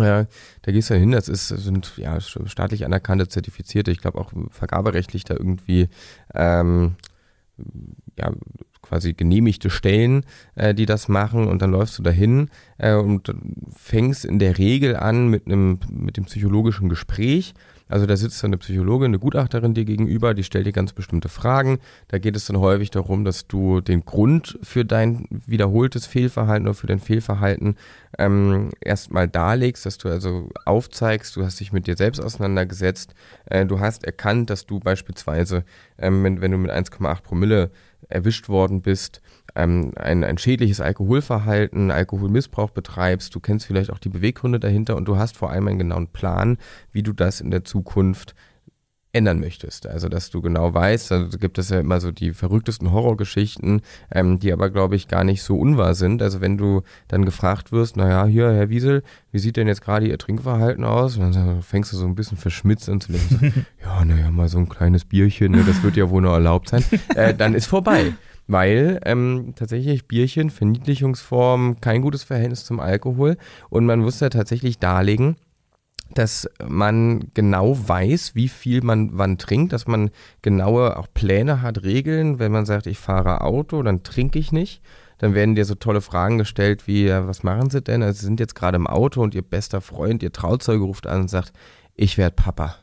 ja, 0.04 0.26
da 0.62 0.72
gehst 0.72 0.90
du 0.90 0.96
hin, 0.96 1.12
das 1.12 1.28
ist, 1.30 1.48
sind 1.48 1.98
ja 1.98 2.20
staatlich 2.20 2.86
anerkannte, 2.86 3.28
zertifizierte, 3.28 3.92
ich 3.92 4.00
glaube 4.00 4.20
auch 4.20 4.32
vergaberechtlich 4.50 5.24
da 5.24 5.34
irgendwie 5.36 5.90
ähm, 6.34 6.96
ja, 8.18 8.32
quasi 8.82 9.14
genehmigte 9.14 9.70
Stellen, 9.70 10.24
äh, 10.56 10.74
die 10.74 10.86
das 10.86 11.08
machen 11.08 11.48
und 11.48 11.62
dann 11.62 11.72
läufst 11.72 11.98
du 12.00 12.04
dahin 12.04 12.50
äh, 12.78 12.94
und 12.94 13.34
fängst 13.76 14.26
in 14.26 14.40
der 14.40 14.58
Regel 14.58 14.96
an 14.96 15.28
mit 15.28 15.46
einem 15.46 15.80
mit 15.90 16.18
dem 16.18 16.26
psychologischen 16.26 16.90
Gespräch 16.90 17.54
also 17.90 18.06
da 18.06 18.18
sitzt 18.18 18.44
dann 18.44 18.50
eine 18.50 18.58
Psychologin, 18.58 19.06
eine 19.08 19.20
Gutachterin 19.20 19.74
dir 19.74 19.86
gegenüber, 19.86 20.34
die 20.34 20.44
stellt 20.44 20.68
dir 20.68 20.74
ganz 20.74 20.94
bestimmte 20.94 21.30
Fragen. 21.30 21.80
Da 22.10 22.18
geht 22.18 22.36
es 22.36 22.46
dann 22.46 22.60
häufig 22.60 22.92
darum, 22.92 23.24
dass 23.24 23.48
du 23.48 23.82
den 23.82 24.04
Grund 24.04 24.60
für 24.62 24.84
dein 24.84 25.26
wiederholtes 25.30 26.06
Fehlverhalten 26.06 26.68
oder 26.68 26.76
für 26.76 26.88
dein 26.88 27.00
Fehlverhalten 27.00 27.76
ähm, 28.18 28.72
erstmal 28.82 29.28
darlegst, 29.28 29.86
dass 29.86 29.98
du 29.98 30.10
also 30.10 30.50
aufzeigst, 30.66 31.36
du 31.36 31.46
hast 31.46 31.60
dich 31.60 31.72
mit 31.72 31.88
dir 31.88 31.96
selbst 31.96 32.20
auseinandergesetzt, 32.20 33.14
äh, 33.46 33.66
du 33.66 33.80
hast 33.80 34.04
erkannt, 34.04 34.50
dass 34.50 34.66
du 34.66 34.80
beispielsweise, 34.80 35.64
ähm, 35.98 36.24
wenn, 36.24 36.42
wenn 36.42 36.52
du 36.52 36.58
mit 36.58 36.72
1,8 36.72 37.22
Promille 37.22 37.72
erwischt 38.10 38.50
worden 38.50 38.82
bist, 38.82 39.22
ähm, 39.56 39.92
ein, 39.96 40.24
ein 40.24 40.38
schädliches 40.38 40.82
Alkoholverhalten, 40.82 41.92
Alkoholmissbrauch 41.92 42.70
betreibst, 42.70 43.34
du 43.34 43.40
kennst 43.40 43.66
vielleicht 43.66 43.92
auch 43.92 44.00
die 44.00 44.10
Beweggründe 44.10 44.60
dahinter 44.60 44.96
und 44.96 45.06
du 45.06 45.18
hast 45.18 45.38
vor 45.38 45.52
allem 45.52 45.68
einen 45.68 45.80
genauen 45.80 46.08
Plan, 46.08 46.58
wie 46.92 47.04
du 47.04 47.14
das 47.14 47.42
in 47.42 47.52
der 47.52 47.64
Zukunft 47.64 48.36
ändern 49.18 49.40
möchtest. 49.40 49.88
Also, 49.88 50.08
dass 50.08 50.30
du 50.30 50.42
genau 50.42 50.74
weißt, 50.74 51.12
da 51.12 51.28
gibt 51.40 51.58
es 51.58 51.70
ja 51.70 51.80
immer 51.80 52.00
so 52.00 52.12
die 52.12 52.32
verrücktesten 52.32 52.92
Horrorgeschichten, 52.92 53.82
ähm, 54.12 54.40
die 54.40 54.54
aber, 54.54 54.70
glaube 54.70 54.96
ich, 54.96 55.08
gar 55.08 55.24
nicht 55.24 55.44
so 55.44 55.58
unwahr 55.58 55.96
sind. 55.96 56.22
Also, 56.22 56.40
wenn 56.40 56.58
du 56.58 56.84
dann 57.08 57.26
gefragt 57.26 57.72
wirst, 57.72 57.98
naja, 57.98 58.26
hier, 58.26 58.52
Herr 58.52 58.70
Wiesel, 58.70 59.04
wie 59.32 59.40
sieht 59.40 59.58
denn 59.58 59.68
jetzt 59.68 59.82
gerade 59.82 60.08
Ihr 60.08 60.18
Trinkverhalten 60.18 60.86
aus? 60.86 61.18
Und 61.18 61.36
dann 61.36 61.62
fängst 61.62 61.92
du 61.92 61.98
so 61.98 62.06
ein 62.06 62.16
bisschen 62.16 62.38
verschmitzt 62.38 62.88
an 62.90 63.02
zu 63.02 63.12
denken, 63.12 63.54
so, 63.56 63.62
ja, 63.84 64.06
naja, 64.06 64.32
mal 64.32 64.48
so 64.48 64.60
ein 64.60 64.70
kleines 64.70 65.04
Bierchen, 65.04 65.52
ne, 65.52 65.64
das 65.66 65.84
wird 65.84 65.98
ja 65.98 66.10
wohl 66.10 66.22
noch 66.22 66.34
erlaubt 66.34 66.70
sein. 66.70 66.84
Äh, 67.16 67.34
dann 67.34 67.54
ist 67.54 67.66
vorbei 67.66 68.14
weil 68.48 69.00
ähm, 69.04 69.54
tatsächlich 69.56 70.08
Bierchen, 70.08 70.50
Verniedlichungsform, 70.50 71.82
kein 71.82 72.02
gutes 72.02 72.24
Verhältnis 72.24 72.66
zum 72.66 72.80
Alkohol 72.80 73.38
und 73.70 73.86
man 73.86 74.00
muss 74.00 74.20
ja 74.20 74.30
tatsächlich 74.30 74.80
darlegen, 74.80 75.36
dass 76.18 76.50
man 76.66 77.32
genau 77.34 77.78
weiß, 77.88 78.36
wie 78.36 78.48
viel 78.48 78.82
man 78.84 79.12
wann 79.14 79.38
trinkt, 79.38 79.74
dass 79.74 79.88
man 79.88 80.10
genaue 80.42 80.98
auch 80.98 81.08
Pläne 81.14 81.62
hat, 81.62 81.84
Regeln. 81.84 82.40
Wenn 82.40 82.52
man 82.52 82.66
sagt, 82.66 82.88
ich 82.88 83.00
fahre 83.00 83.42
Auto, 83.42 83.82
dann 83.84 84.04
trinke 84.04 84.40
ich 84.40 84.52
nicht. 84.52 84.82
Dann 85.20 85.34
werden 85.34 85.56
dir 85.56 85.66
so 85.66 85.76
tolle 85.76 86.02
Fragen 86.02 86.38
gestellt 86.38 86.88
wie, 86.88 87.10
was 87.10 87.44
machen 87.44 87.70
Sie 87.70 87.82
denn? 87.82 88.04
Also 88.04 88.20
Sie 88.20 88.26
sind 88.26 88.40
jetzt 88.40 88.56
gerade 88.56 88.76
im 88.76 88.88
Auto 88.88 89.22
und 89.22 89.34
Ihr 89.36 89.42
bester 89.42 89.82
Freund, 89.82 90.22
Ihr 90.24 90.32
Trauzeuge 90.32 90.84
ruft 90.84 91.08
an 91.08 91.22
und 91.22 91.30
sagt, 91.30 91.54
ich 91.96 92.18
werde 92.18 92.36
Papa 92.36 92.76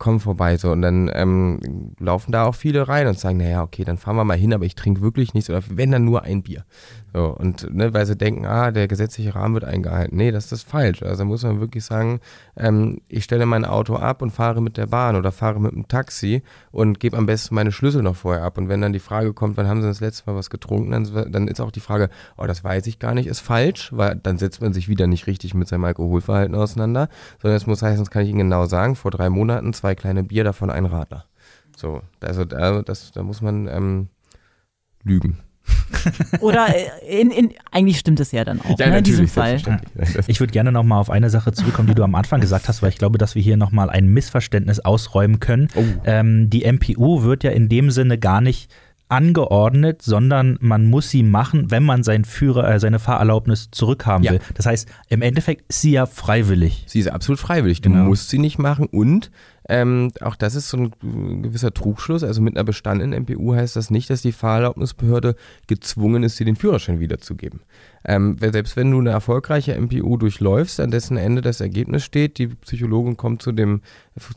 komm 0.00 0.18
vorbei 0.18 0.56
so 0.56 0.72
und 0.72 0.82
dann 0.82 1.10
ähm, 1.14 1.60
laufen 2.00 2.32
da 2.32 2.46
auch 2.46 2.54
viele 2.54 2.88
rein 2.88 3.06
und 3.06 3.18
sagen, 3.18 3.36
naja, 3.36 3.62
okay, 3.62 3.84
dann 3.84 3.98
fahren 3.98 4.16
wir 4.16 4.24
mal 4.24 4.36
hin, 4.36 4.52
aber 4.52 4.64
ich 4.64 4.74
trinke 4.74 5.02
wirklich 5.02 5.34
nichts 5.34 5.50
oder 5.50 5.62
wenn 5.68 5.92
dann 5.92 6.06
nur 6.06 6.22
ein 6.24 6.42
Bier. 6.42 6.64
So, 7.12 7.26
und 7.26 7.74
ne, 7.74 7.92
weil 7.92 8.06
sie 8.06 8.16
denken, 8.16 8.46
ah, 8.46 8.70
der 8.70 8.86
gesetzliche 8.86 9.34
Rahmen 9.34 9.54
wird 9.54 9.64
eingehalten. 9.64 10.16
Nee, 10.16 10.30
das 10.30 10.52
ist 10.52 10.62
falsch. 10.62 11.02
Also 11.02 11.24
muss 11.24 11.42
man 11.42 11.60
wirklich 11.60 11.84
sagen, 11.84 12.20
ähm, 12.56 13.00
ich 13.08 13.24
stelle 13.24 13.46
mein 13.46 13.64
Auto 13.64 13.96
ab 13.96 14.22
und 14.22 14.30
fahre 14.30 14.60
mit 14.60 14.76
der 14.76 14.86
Bahn 14.86 15.16
oder 15.16 15.32
fahre 15.32 15.60
mit 15.60 15.72
dem 15.72 15.88
Taxi 15.88 16.42
und 16.70 17.00
gebe 17.00 17.16
am 17.16 17.26
besten 17.26 17.56
meine 17.56 17.72
Schlüssel 17.72 18.02
noch 18.02 18.14
vorher 18.14 18.44
ab. 18.44 18.58
Und 18.58 18.68
wenn 18.68 18.80
dann 18.80 18.92
die 18.92 19.00
Frage 19.00 19.32
kommt, 19.32 19.56
wann 19.56 19.66
haben 19.66 19.82
sie 19.82 19.88
das 19.88 20.00
letzte 20.00 20.30
Mal 20.30 20.36
was 20.36 20.50
getrunken, 20.50 20.92
dann, 20.92 21.32
dann 21.32 21.48
ist 21.48 21.60
auch 21.60 21.72
die 21.72 21.80
Frage, 21.80 22.10
oh, 22.36 22.46
das 22.46 22.62
weiß 22.62 22.86
ich 22.86 23.00
gar 23.00 23.14
nicht, 23.14 23.26
ist 23.26 23.40
falsch, 23.40 23.90
weil 23.92 24.14
dann 24.16 24.38
setzt 24.38 24.62
man 24.62 24.72
sich 24.72 24.88
wieder 24.88 25.08
nicht 25.08 25.26
richtig 25.26 25.52
mit 25.54 25.66
seinem 25.66 25.84
Alkoholverhalten 25.84 26.54
auseinander, 26.54 27.08
sondern 27.42 27.56
es 27.56 27.66
muss 27.66 27.82
heißen, 27.82 27.98
das 27.98 28.10
kann 28.10 28.22
ich 28.22 28.28
Ihnen 28.28 28.38
genau 28.38 28.66
sagen, 28.66 28.94
vor 28.94 29.10
drei 29.10 29.30
Monaten 29.30 29.72
zwei 29.72 29.96
kleine 29.96 30.22
Bier, 30.22 30.44
davon 30.44 30.70
ein 30.70 30.86
Radler. 30.86 31.24
So, 31.76 32.02
also 32.20 32.44
da, 32.44 32.82
das, 32.82 33.10
da 33.10 33.22
muss 33.22 33.40
man 33.40 33.66
ähm, 33.66 34.08
lügen. 35.02 35.38
Oder 36.40 36.68
äh, 36.68 37.20
in, 37.20 37.30
in, 37.30 37.50
eigentlich 37.70 37.98
stimmt 37.98 38.20
es 38.20 38.32
ja 38.32 38.44
dann 38.44 38.60
auch 38.60 38.78
ja, 38.78 38.88
ne, 38.88 38.98
in 38.98 39.04
diesem 39.04 39.28
Fall. 39.28 39.60
Ich 40.26 40.40
würde 40.40 40.52
gerne 40.52 40.72
nochmal 40.72 41.00
auf 41.00 41.10
eine 41.10 41.30
Sache 41.30 41.52
zurückkommen, 41.52 41.88
die 41.88 41.94
du 41.94 42.02
am 42.02 42.14
Anfang 42.14 42.40
gesagt 42.40 42.68
hast, 42.68 42.82
weil 42.82 42.90
ich 42.90 42.98
glaube, 42.98 43.18
dass 43.18 43.34
wir 43.34 43.42
hier 43.42 43.56
nochmal 43.56 43.90
ein 43.90 44.06
Missverständnis 44.06 44.80
ausräumen 44.80 45.40
können. 45.40 45.68
Oh. 45.74 45.84
Ähm, 46.04 46.50
die 46.50 46.70
MPU 46.70 47.22
wird 47.22 47.44
ja 47.44 47.50
in 47.50 47.68
dem 47.68 47.90
Sinne 47.90 48.18
gar 48.18 48.40
nicht 48.40 48.70
angeordnet, 49.10 50.02
sondern 50.02 50.56
man 50.60 50.86
muss 50.86 51.10
sie 51.10 51.22
machen, 51.22 51.70
wenn 51.70 51.82
man 51.82 52.02
seinen 52.02 52.24
Führer, 52.24 52.70
äh, 52.70 52.80
seine 52.80 53.00
Fahrerlaubnis 53.00 53.68
zurückhaben 53.72 54.24
ja. 54.24 54.32
will. 54.32 54.40
Das 54.54 54.66
heißt, 54.66 54.88
im 55.08 55.20
Endeffekt 55.20 55.64
ist 55.68 55.80
sie 55.82 55.90
ja 55.90 56.06
freiwillig. 56.06 56.84
Sie 56.86 57.00
ist 57.00 57.08
absolut 57.08 57.40
freiwillig. 57.40 57.80
Du 57.80 57.90
genau. 57.90 58.04
musst 58.04 58.30
sie 58.30 58.38
nicht 58.38 58.58
machen 58.58 58.86
und 58.86 59.30
ähm, 59.70 60.10
auch 60.20 60.34
das 60.34 60.56
ist 60.56 60.68
so 60.68 60.76
ein 60.76 61.42
gewisser 61.42 61.72
Trugschluss. 61.72 62.24
Also 62.24 62.42
mit 62.42 62.56
einer 62.56 62.64
bestandenen 62.64 63.22
MPU 63.22 63.54
heißt 63.54 63.76
das 63.76 63.88
nicht, 63.88 64.10
dass 64.10 64.20
die 64.20 64.32
Fahrerlaubnisbehörde 64.32 65.36
gezwungen 65.68 66.24
ist, 66.24 66.40
dir 66.40 66.44
den 66.44 66.56
Führerschein 66.56 66.98
wiederzugeben. 66.98 67.60
Ähm, 68.04 68.36
selbst 68.38 68.76
wenn 68.76 68.90
du 68.90 68.98
eine 68.98 69.10
erfolgreiche 69.10 69.78
MPU 69.78 70.16
durchläufst, 70.16 70.80
an 70.80 70.90
dessen 70.90 71.16
Ende 71.16 71.42
das 71.42 71.60
Ergebnis 71.60 72.04
steht, 72.04 72.38
die 72.38 72.48
Psychologin 72.48 73.16
kommt 73.16 73.42
zu 73.42 73.52
dem, 73.52 73.82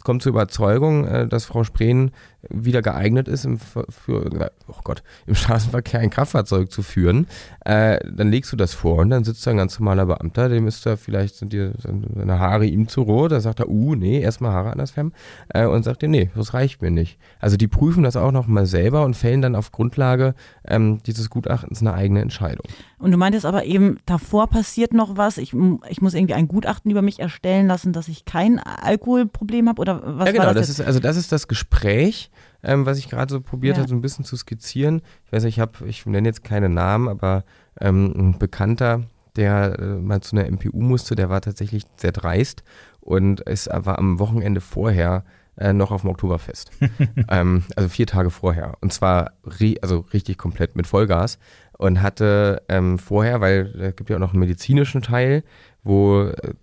kommt 0.03 0.21
zur 0.21 0.31
Überzeugung, 0.31 1.07
äh, 1.07 1.27
dass 1.27 1.45
Frau 1.45 1.63
Spreen 1.63 2.11
wieder 2.49 2.81
geeignet 2.81 3.27
ist, 3.27 3.45
im, 3.45 3.57
für, 3.57 4.51
oh 4.67 4.79
Gott, 4.83 5.01
im 5.27 5.35
Straßenverkehr 5.35 6.01
ein 6.01 6.09
Kraftfahrzeug 6.09 6.71
zu 6.71 6.83
führen, 6.83 7.27
äh, 7.63 7.99
dann 8.11 8.29
legst 8.29 8.51
du 8.51 8.57
das 8.57 8.73
vor 8.73 8.97
und 8.97 9.09
dann 9.09 9.23
sitzt 9.23 9.47
da 9.47 9.51
ein 9.51 9.57
ganz 9.57 9.79
normaler 9.79 10.05
Beamter, 10.05 10.49
dem 10.49 10.67
ist 10.67 10.85
da 10.85 10.97
vielleicht 10.97 11.35
sind 11.35 11.53
dir 11.53 11.73
seine 11.77 12.39
Haare 12.39 12.65
ihm 12.65 12.87
zu 12.87 13.01
rot, 13.03 13.31
da 13.31 13.39
sagt 13.39 13.59
er, 13.59 13.69
uh, 13.69 13.95
nee, 13.95 14.19
erstmal 14.19 14.51
Haare 14.51 14.71
anders 14.71 14.91
färben 14.91 15.13
äh, 15.49 15.65
und 15.65 15.83
sagt 15.83 16.01
dir, 16.01 16.09
nee, 16.09 16.29
das 16.35 16.53
reicht 16.53 16.81
mir 16.81 16.91
nicht. 16.91 17.17
Also 17.39 17.55
die 17.55 17.67
prüfen 17.67 18.03
das 18.03 18.17
auch 18.17 18.31
nochmal 18.31 18.65
selber 18.65 19.05
und 19.05 19.15
fällen 19.15 19.41
dann 19.41 19.55
auf 19.55 19.71
Grundlage 19.71 20.35
ähm, 20.67 20.99
dieses 21.05 21.29
Gutachtens 21.29 21.81
eine 21.81 21.93
eigene 21.93 22.21
Entscheidung. 22.21 22.65
Und 23.03 23.11
du 23.11 23.17
meintest 23.17 23.45
aber 23.45 23.65
eben, 23.65 23.97
davor 24.05 24.47
passiert 24.47 24.93
noch 24.93 25.17
was. 25.17 25.37
Ich, 25.37 25.53
ich 25.89 26.01
muss 26.01 26.13
irgendwie 26.13 26.35
ein 26.35 26.47
Gutachten 26.47 26.89
über 26.89 27.01
mich 27.01 27.19
erstellen 27.19 27.67
lassen, 27.67 27.91
dass 27.91 28.07
ich 28.07 28.23
kein 28.23 28.59
Alkoholproblem 28.59 29.67
habe 29.67 29.81
oder 29.81 30.01
was 30.17 30.27
Ja, 30.27 30.31
genau, 30.31 30.45
war 30.45 30.53
das, 30.53 30.67
das 30.67 30.77
jetzt? 30.77 30.79
ist, 30.79 30.85
also 30.87 30.99
das 31.01 31.17
ist 31.17 31.31
das 31.31 31.47
Gespräch, 31.49 32.31
ähm, 32.63 32.85
was 32.85 32.97
ich 32.97 33.09
gerade 33.09 33.31
so 33.31 33.41
probiert 33.41 33.75
Ja. 33.75 33.81
habe, 33.81 33.89
so 33.89 33.95
ein 33.95 34.01
bisschen 34.01 34.23
zu 34.23 34.37
skizzieren. 34.37 35.01
Ich 35.25 35.33
weiß 35.33 35.43
nicht, 35.43 35.57
ich 35.57 35.59
habe, 35.59 35.85
ich 35.85 36.05
nenne 36.05 36.27
jetzt 36.29 36.45
keine 36.45 36.69
Namen, 36.69 37.09
aber 37.09 37.43
ähm, 37.81 38.13
ein 38.15 38.39
Bekannter, 38.39 39.01
der 39.35 39.77
äh, 39.79 39.85
mal 39.99 40.21
zu 40.21 40.37
einer 40.37 40.49
MPU 40.49 40.79
musste, 40.79 41.15
der 41.15 41.29
war 41.29 41.41
tatsächlich 41.41 41.83
sehr 41.97 42.13
dreist 42.13 42.63
und 43.01 43.45
es 43.45 43.67
war 43.71 43.97
am 43.99 44.19
Wochenende 44.19 44.61
vorher 44.61 45.25
äh, 45.57 45.73
noch 45.73 45.91
auf 45.91 46.01
dem 46.01 46.09
Oktoberfest. 46.09 46.71
ähm, 47.29 47.63
also 47.75 47.89
vier 47.89 48.07
Tage 48.07 48.29
vorher. 48.29 48.75
Und 48.81 48.93
zwar 48.93 49.33
ri 49.59 49.77
also 49.81 50.05
richtig 50.13 50.37
komplett 50.37 50.75
mit 50.75 50.87
Vollgas. 50.87 51.37
Und 51.83 52.01
hatte 52.01 52.61
ähm, 52.69 52.97
vorher, 52.97 53.41
weil 53.41 53.73
es 53.77 53.97
gibt 53.97 54.09
ja 54.09 54.15
auch 54.15 54.21
noch 54.21 54.31
einen 54.31 54.39
medizinischen 54.39 55.01
Teil, 55.01 55.43
wo 55.83 56.27
äh, 56.27 56.53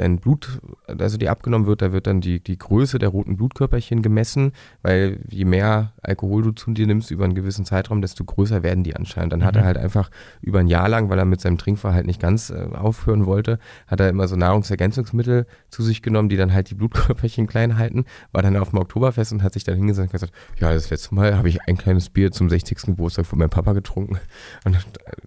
dein 0.00 0.18
Blut, 0.18 0.60
also 0.86 1.16
die 1.16 1.28
abgenommen 1.28 1.66
wird, 1.66 1.82
da 1.82 1.92
wird 1.92 2.06
dann 2.06 2.20
die, 2.20 2.40
die 2.40 2.58
Größe 2.58 2.98
der 2.98 3.08
roten 3.08 3.36
Blutkörperchen 3.36 4.02
gemessen, 4.02 4.52
weil 4.82 5.20
je 5.28 5.44
mehr 5.44 5.92
Alkohol 6.02 6.42
du 6.42 6.52
zu 6.52 6.72
dir 6.72 6.86
nimmst 6.86 7.10
über 7.10 7.24
einen 7.24 7.34
gewissen 7.34 7.64
Zeitraum, 7.64 8.00
desto 8.00 8.24
größer 8.24 8.62
werden 8.62 8.84
die 8.84 8.96
anscheinend. 8.96 9.32
Dann 9.32 9.44
hat 9.44 9.56
er 9.56 9.64
halt 9.64 9.76
einfach 9.76 10.10
über 10.40 10.60
ein 10.60 10.68
Jahr 10.68 10.88
lang, 10.88 11.10
weil 11.10 11.18
er 11.18 11.24
mit 11.24 11.40
seinem 11.40 11.58
Trinkverhalten 11.58 12.06
nicht 12.06 12.20
ganz 12.20 12.50
äh, 12.50 12.68
aufhören 12.74 13.26
wollte, 13.26 13.58
hat 13.86 14.00
er 14.00 14.08
immer 14.08 14.28
so 14.28 14.36
Nahrungsergänzungsmittel 14.36 15.46
zu 15.68 15.82
sich 15.82 16.02
genommen, 16.02 16.28
die 16.28 16.36
dann 16.36 16.52
halt 16.52 16.70
die 16.70 16.74
Blutkörperchen 16.74 17.46
klein 17.48 17.78
halten, 17.78 18.04
war 18.32 18.42
dann 18.42 18.56
auf 18.56 18.70
dem 18.70 18.78
Oktoberfest 18.78 19.32
und 19.32 19.42
hat 19.42 19.52
sich 19.52 19.64
dann 19.64 19.76
hingesetzt 19.76 20.08
und 20.08 20.12
gesagt, 20.12 20.32
ja, 20.58 20.72
das 20.72 20.90
letzte 20.90 21.14
Mal 21.14 21.36
habe 21.36 21.48
ich 21.48 21.62
ein 21.62 21.76
kleines 21.76 22.10
Bier 22.10 22.32
zum 22.32 22.48
60. 22.48 22.78
Geburtstag 22.82 23.26
von 23.26 23.38
meinem 23.38 23.50
Papa 23.50 23.72
getrunken 23.72 24.18
und 24.64 24.74
äh, 24.76 24.80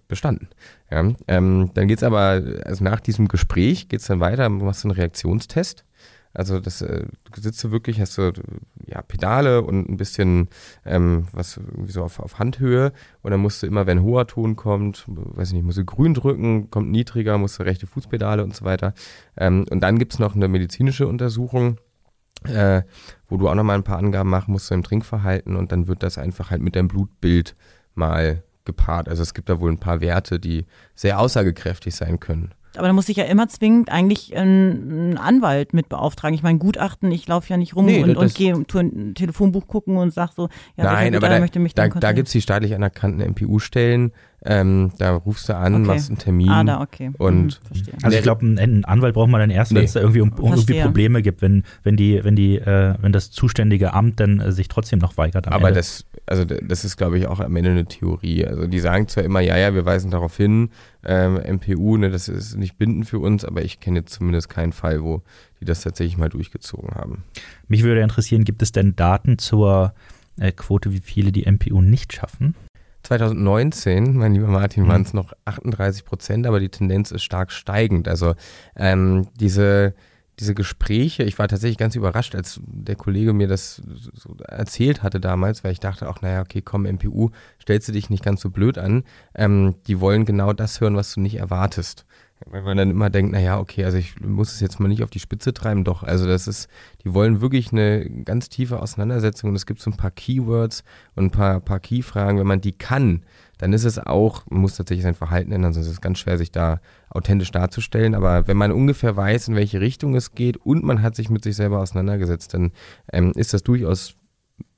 bestanden. 0.08 0.48
Ja, 0.92 1.10
ähm, 1.26 1.70
dann 1.72 1.88
geht's 1.88 2.02
aber, 2.02 2.42
also 2.66 2.84
nach 2.84 3.00
diesem 3.00 3.26
Gespräch 3.26 3.88
geht's 3.88 4.08
dann 4.08 4.20
weiter, 4.20 4.50
machst 4.50 4.84
du 4.84 4.88
einen 4.88 4.98
Reaktionstest. 4.98 5.86
Also 6.34 6.60
das 6.60 6.82
äh, 6.82 7.06
sitzt 7.34 7.64
du 7.64 7.70
wirklich, 7.70 7.98
hast 7.98 8.18
du 8.18 8.32
ja 8.84 9.00
Pedale 9.00 9.62
und 9.62 9.88
ein 9.88 9.96
bisschen 9.96 10.50
ähm, 10.84 11.28
was 11.32 11.58
so 11.86 12.02
auf, 12.02 12.20
auf 12.20 12.38
Handhöhe 12.38 12.92
und 13.22 13.30
dann 13.30 13.40
musst 13.40 13.62
du 13.62 13.66
immer, 13.66 13.86
wenn 13.86 14.02
hoher 14.02 14.26
Ton 14.26 14.54
kommt, 14.54 15.04
weiß 15.06 15.48
ich 15.48 15.54
nicht, 15.54 15.64
musst 15.64 15.78
du 15.78 15.84
grün 15.86 16.12
drücken, 16.12 16.70
kommt 16.70 16.90
niedriger, 16.90 17.38
musst 17.38 17.58
du 17.58 17.62
rechte 17.62 17.86
Fußpedale 17.86 18.44
und 18.44 18.54
so 18.54 18.66
weiter. 18.66 18.92
Ähm, 19.38 19.64
und 19.70 19.80
dann 19.80 19.98
gibt's 19.98 20.18
noch 20.18 20.34
eine 20.34 20.48
medizinische 20.48 21.06
Untersuchung, 21.06 21.78
äh, 22.44 22.82
wo 23.28 23.38
du 23.38 23.48
auch 23.48 23.54
nochmal 23.54 23.76
ein 23.76 23.84
paar 23.84 23.98
Angaben 23.98 24.28
machen 24.28 24.52
musst 24.52 24.66
zu 24.66 24.74
deinem 24.74 24.82
Trinkverhalten 24.82 25.56
und 25.56 25.72
dann 25.72 25.86
wird 25.86 26.02
das 26.02 26.18
einfach 26.18 26.50
halt 26.50 26.60
mit 26.60 26.76
deinem 26.76 26.88
Blutbild 26.88 27.56
mal 27.94 28.42
gepaart. 28.64 29.08
Also 29.08 29.22
es 29.22 29.34
gibt 29.34 29.48
da 29.48 29.60
wohl 29.60 29.70
ein 29.70 29.78
paar 29.78 30.00
Werte, 30.00 30.38
die 30.38 30.66
sehr 30.94 31.18
aussagekräftig 31.18 31.94
sein 31.94 32.20
können. 32.20 32.54
Aber 32.76 32.86
da 32.86 32.92
muss 32.94 33.08
ich 33.08 33.16
ja 33.18 33.24
immer 33.24 33.48
zwingend 33.48 33.90
eigentlich 33.90 34.34
einen 34.34 35.18
Anwalt 35.18 35.74
mit 35.74 35.90
beauftragen. 35.90 36.34
Ich 36.34 36.42
meine, 36.42 36.58
Gutachten, 36.58 37.10
ich 37.10 37.28
laufe 37.28 37.50
ja 37.50 37.58
nicht 37.58 37.76
rum 37.76 37.84
Nee, 37.84 38.02
und, 38.02 38.16
und 38.16 38.34
gehe 38.34 38.54
ein 38.54 39.14
Telefonbuch 39.14 39.66
gucken 39.66 39.98
und 39.98 40.12
sag 40.12 40.32
so, 40.32 40.48
ja, 40.76 40.84
Nein, 40.84 41.14
aber 41.14 41.28
da, 41.28 41.38
möchte 41.38 41.58
mich 41.58 41.74
da, 41.74 41.88
da 41.88 42.12
gibt 42.12 42.28
es 42.28 42.32
die 42.32 42.40
staatlich 42.40 42.74
anerkannten 42.74 43.20
MPU-Stellen. 43.20 44.12
Ähm, 44.44 44.90
da 44.98 45.12
rufst 45.14 45.48
du 45.48 45.56
an, 45.56 45.74
Okay. 45.74 45.84
machst 45.86 46.08
einen 46.10 46.18
Termin. 46.18 46.48
Ah, 46.48 46.64
da, 46.64 46.80
okay. 46.80 47.12
Und- 47.18 47.60
Mhm, 47.62 47.66
verstehe. 47.66 47.94
Also 48.02 48.16
ich 48.16 48.22
glaube, 48.24 48.44
einen, 48.44 48.84
Anwalt 48.84 49.14
braucht 49.14 49.30
man 49.30 49.40
dann 49.40 49.50
erst, 49.50 49.70
wenn 49.72 49.78
Nee. 49.82 49.84
es 49.84 49.92
da 49.92 50.00
irgendwie, 50.00 50.20
um, 50.20 50.32
um 50.32 50.50
irgendwie. 50.52 50.80
Probleme 50.80 51.22
gibt, 51.22 51.42
wenn, 51.42 51.62
wenn 51.84 51.96
die, 51.96 52.24
wenn 52.24 52.34
die, 52.34 52.56
äh, 52.56 52.94
wenn 53.00 53.12
das 53.12 53.30
zuständige 53.30 53.92
Amt 53.94 54.18
dann 54.18 54.40
äh, 54.40 54.50
sich 54.50 54.66
trotzdem 54.66 54.98
noch 54.98 55.16
weigert. 55.16 55.46
am 55.46 55.52
Aber 55.52 55.68
Ende. 55.68 55.78
das, 55.78 56.06
also 56.26 56.44
das 56.44 56.84
ist, 56.84 56.96
glaube 56.96 57.18
ich, 57.18 57.28
auch 57.28 57.38
am 57.38 57.54
Ende 57.54 57.70
eine 57.70 57.84
Theorie. 57.84 58.44
Also 58.44 58.66
die 58.66 58.80
sagen 58.80 59.06
zwar 59.06 59.22
immer, 59.22 59.38
ja, 59.40 59.56
ja, 59.56 59.74
wir 59.74 59.84
weisen 59.86 60.10
darauf 60.10 60.36
hin, 60.36 60.70
ähm, 61.04 61.36
MPU, 61.36 61.96
ne, 61.96 62.10
das 62.10 62.28
ist 62.28 62.56
nicht 62.56 62.78
bindend 62.78 63.06
für 63.06 63.20
uns, 63.20 63.44
aber 63.44 63.62
ich 63.62 63.78
kenne 63.78 64.00
jetzt 64.00 64.12
zumindest 64.14 64.48
keinen 64.48 64.72
Fall, 64.72 65.02
wo 65.04 65.22
die 65.60 65.64
das 65.66 65.82
tatsächlich 65.82 66.16
mal 66.18 66.28
durchgezogen 66.28 66.96
haben. 66.96 67.22
Mich 67.68 67.84
würde 67.84 68.00
interessieren, 68.00 68.42
gibt 68.42 68.62
es 68.62 68.72
denn 68.72 68.96
Daten 68.96 69.38
zur 69.38 69.94
äh, 70.40 70.50
Quote, 70.50 70.92
wie 70.92 70.98
viele 71.00 71.30
die 71.30 71.44
MPU 71.48 71.80
nicht 71.80 72.12
schaffen? 72.12 72.56
2019, 73.02 74.16
mein 74.16 74.34
lieber 74.34 74.46
Martin, 74.48 74.84
Mhm. 74.84 74.88
waren 74.88 75.02
es 75.02 75.12
noch 75.14 75.32
38 75.44 76.04
Prozent, 76.04 76.46
aber 76.46 76.60
die 76.60 76.68
Tendenz 76.68 77.10
ist 77.10 77.22
stark 77.22 77.52
steigend. 77.52 78.08
Also 78.08 78.34
ähm, 78.76 79.26
diese, 79.38 79.94
diese 80.38 80.54
Gespräche, 80.54 81.22
ich 81.24 81.38
war 81.38 81.48
tatsächlich 81.48 81.78
ganz 81.78 81.94
überrascht, 81.94 82.34
als 82.34 82.60
der 82.64 82.96
Kollege 82.96 83.32
mir 83.32 83.48
das 83.48 83.82
so 84.14 84.36
erzählt 84.48 85.02
hatte 85.02 85.20
damals, 85.20 85.62
weil 85.64 85.72
ich 85.72 85.80
dachte 85.80 86.08
auch, 86.08 86.22
naja, 86.22 86.40
okay, 86.40 86.62
komm, 86.62 86.86
MPU, 86.86 87.30
stellst 87.60 87.88
du 87.88 87.92
dich 87.92 88.08
nicht 88.10 88.24
ganz 88.24 88.40
so 88.40 88.50
blöd 88.50 88.78
an. 88.78 89.04
Ähm, 89.34 89.74
die 89.86 90.00
wollen 90.00 90.24
genau 90.24 90.52
das 90.52 90.80
hören, 90.80 90.96
was 90.96 91.12
du 91.14 91.20
nicht 91.20 91.36
erwartest. 91.36 92.06
Weil 92.46 92.62
man 92.62 92.76
dann 92.76 92.90
immer 92.90 93.10
denkt, 93.10 93.32
naja, 93.32 93.58
okay, 93.58 93.84
also 93.84 93.98
ich 93.98 94.20
muss 94.20 94.52
es 94.52 94.60
jetzt 94.60 94.80
mal 94.80 94.88
nicht 94.88 95.02
auf 95.02 95.10
die 95.10 95.20
Spitze 95.20 95.52
treiben, 95.52 95.84
doch, 95.84 96.02
also 96.02 96.26
das 96.26 96.48
ist, 96.48 96.68
die 97.04 97.14
wollen 97.14 97.40
wirklich 97.40 97.72
eine 97.72 98.08
ganz 98.24 98.48
tiefe 98.48 98.80
Auseinandersetzung 98.80 99.50
und 99.50 99.56
es 99.56 99.66
gibt 99.66 99.80
so 99.80 99.90
ein 99.90 99.96
paar 99.96 100.10
Keywords 100.10 100.84
und 101.14 101.26
ein 101.26 101.30
paar, 101.30 101.60
paar 101.60 101.80
Keyfragen, 101.80 102.38
wenn 102.38 102.46
man 102.46 102.60
die 102.60 102.72
kann, 102.72 103.24
dann 103.58 103.72
ist 103.72 103.84
es 103.84 103.98
auch, 103.98 104.44
man 104.50 104.60
muss 104.60 104.76
tatsächlich 104.76 105.04
sein 105.04 105.14
Verhalten 105.14 105.52
ändern, 105.52 105.72
sonst 105.72 105.86
ist 105.86 105.92
es 105.92 106.00
ganz 106.00 106.18
schwer, 106.18 106.38
sich 106.38 106.50
da 106.50 106.80
authentisch 107.10 107.50
darzustellen, 107.50 108.14
aber 108.14 108.48
wenn 108.48 108.56
man 108.56 108.72
ungefähr 108.72 109.16
weiß, 109.16 109.48
in 109.48 109.54
welche 109.54 109.80
Richtung 109.80 110.14
es 110.14 110.34
geht 110.34 110.56
und 110.56 110.84
man 110.84 111.02
hat 111.02 111.14
sich 111.14 111.30
mit 111.30 111.44
sich 111.44 111.56
selber 111.56 111.80
auseinandergesetzt, 111.80 112.54
dann 112.54 112.72
ähm, 113.12 113.32
ist 113.36 113.54
das 113.54 113.62
durchaus 113.62 114.16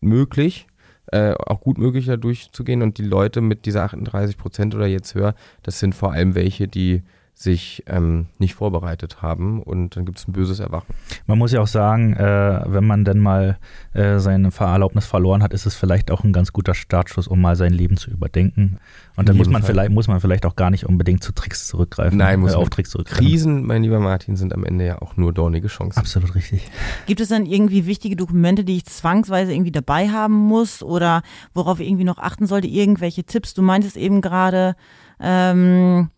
möglich, 0.01 0.67
äh, 1.13 1.35
auch 1.35 1.61
gut 1.61 1.79
möglich, 1.79 2.07
da 2.07 2.17
durchzugehen. 2.17 2.83
Und 2.83 2.99
die 2.99 3.05
Leute 3.05 3.41
mit 3.41 3.67
dieser 3.67 3.85
38 3.85 4.37
Prozent 4.37 4.75
oder 4.75 4.87
jetzt 4.87 5.15
höher, 5.15 5.35
das 5.63 5.79
sind 5.79 5.95
vor 5.95 6.13
allem 6.13 6.35
welche, 6.35 6.69
die 6.69 7.03
sich 7.37 7.83
ähm, 7.89 8.27
nicht 8.39 8.55
vorbereitet 8.55 9.21
haben 9.21 9.61
und 9.61 9.97
dann 9.97 10.05
gibt 10.07 10.19
es 10.19 10.29
ein 10.29 10.33
böses 10.33 10.61
Erwachen. 10.61 10.95
Man 11.27 11.37
muss 11.37 11.51
ja 11.51 11.61
auch 11.61 11.67
sagen, 11.67 12.15
äh, 12.15 12.63
wenn 12.67 12.87
man 12.87 13.05
dann 13.05 13.19
mal 13.19 13.59
äh, 13.93 14.19
seine 14.21 14.53
Fahrerlaubnis 14.53 15.05
verloren 15.07 15.43
hat, 15.43 15.53
ist 15.53 15.67
es 15.67 15.75
vielleicht 15.75 16.13
auch 16.13 16.23
ein 16.23 16.33
ganz 16.33 16.53
guter 16.53 16.75
Startschuss, 16.75 17.27
um 17.27 17.41
mal 17.41 17.57
sein 17.57 17.73
Leben 17.73 17.97
zu 17.97 18.11
überdenken. 18.11 18.79
Und 19.17 19.29
dann 19.29 19.37
muss 19.37 19.49
man, 19.49 19.63
Fall. 19.63 19.73
vielleicht, 19.73 19.91
muss 19.91 20.07
man 20.07 20.21
vielleicht 20.21 20.47
auch 20.47 20.55
gar 20.55 20.71
nicht 20.71 20.87
unbedingt 20.87 21.25
zu 21.25 21.33
Tricks 21.33 21.67
zurückgreifen. 21.67 22.17
Nein, 22.19 22.39
muss 22.39 22.53
äh, 22.53 22.55
man- 22.55 22.63
auf 22.63 22.71
Tricks 22.71 22.91
zurückgreifen. 22.91 23.27
Krisen, 23.27 23.67
mein 23.67 23.83
lieber 23.83 23.99
Martin, 23.99 24.37
sind 24.37 24.55
am 24.55 24.65
Ende 24.65 24.87
ja 24.87 25.03
auch 25.03 25.17
nur 25.17 25.33
dornige 25.33 25.67
Chancen. 25.67 25.99
Absolut 25.99 26.37
richtig. 26.37 26.63
Gibt 27.07 27.21
es 27.21 27.29
dann 27.29 27.47
irgendwie 27.47 27.85
wichtige 27.87 28.15
Dokumente, 28.15 28.63
die 28.65 28.77
ich 28.77 28.87
zwangsweise 28.87 29.53
irgendwie 29.53 29.73
dabei 29.73 30.09
haben 30.09 30.35
muss 30.35 30.83
oder 30.85 31.23
worauf 31.53 31.81
ich 31.81 31.89
irgendwie 31.89 32.05
noch 32.05 32.19
achten 32.19 32.47
sollte? 32.47 32.69
Irgendwelche 32.69 33.25
Tipps? 33.25 33.55
Du 33.55 33.63
meintest 33.63 33.97
eben 33.97 34.21
gerade, 34.21 34.77
ähm, 35.21 36.11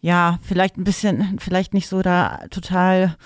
ja, 0.00 0.38
vielleicht 0.42 0.76
ein 0.76 0.84
bisschen, 0.84 1.38
vielleicht 1.40 1.74
nicht 1.74 1.88
so 1.88 2.02
da 2.02 2.40
total 2.50 3.16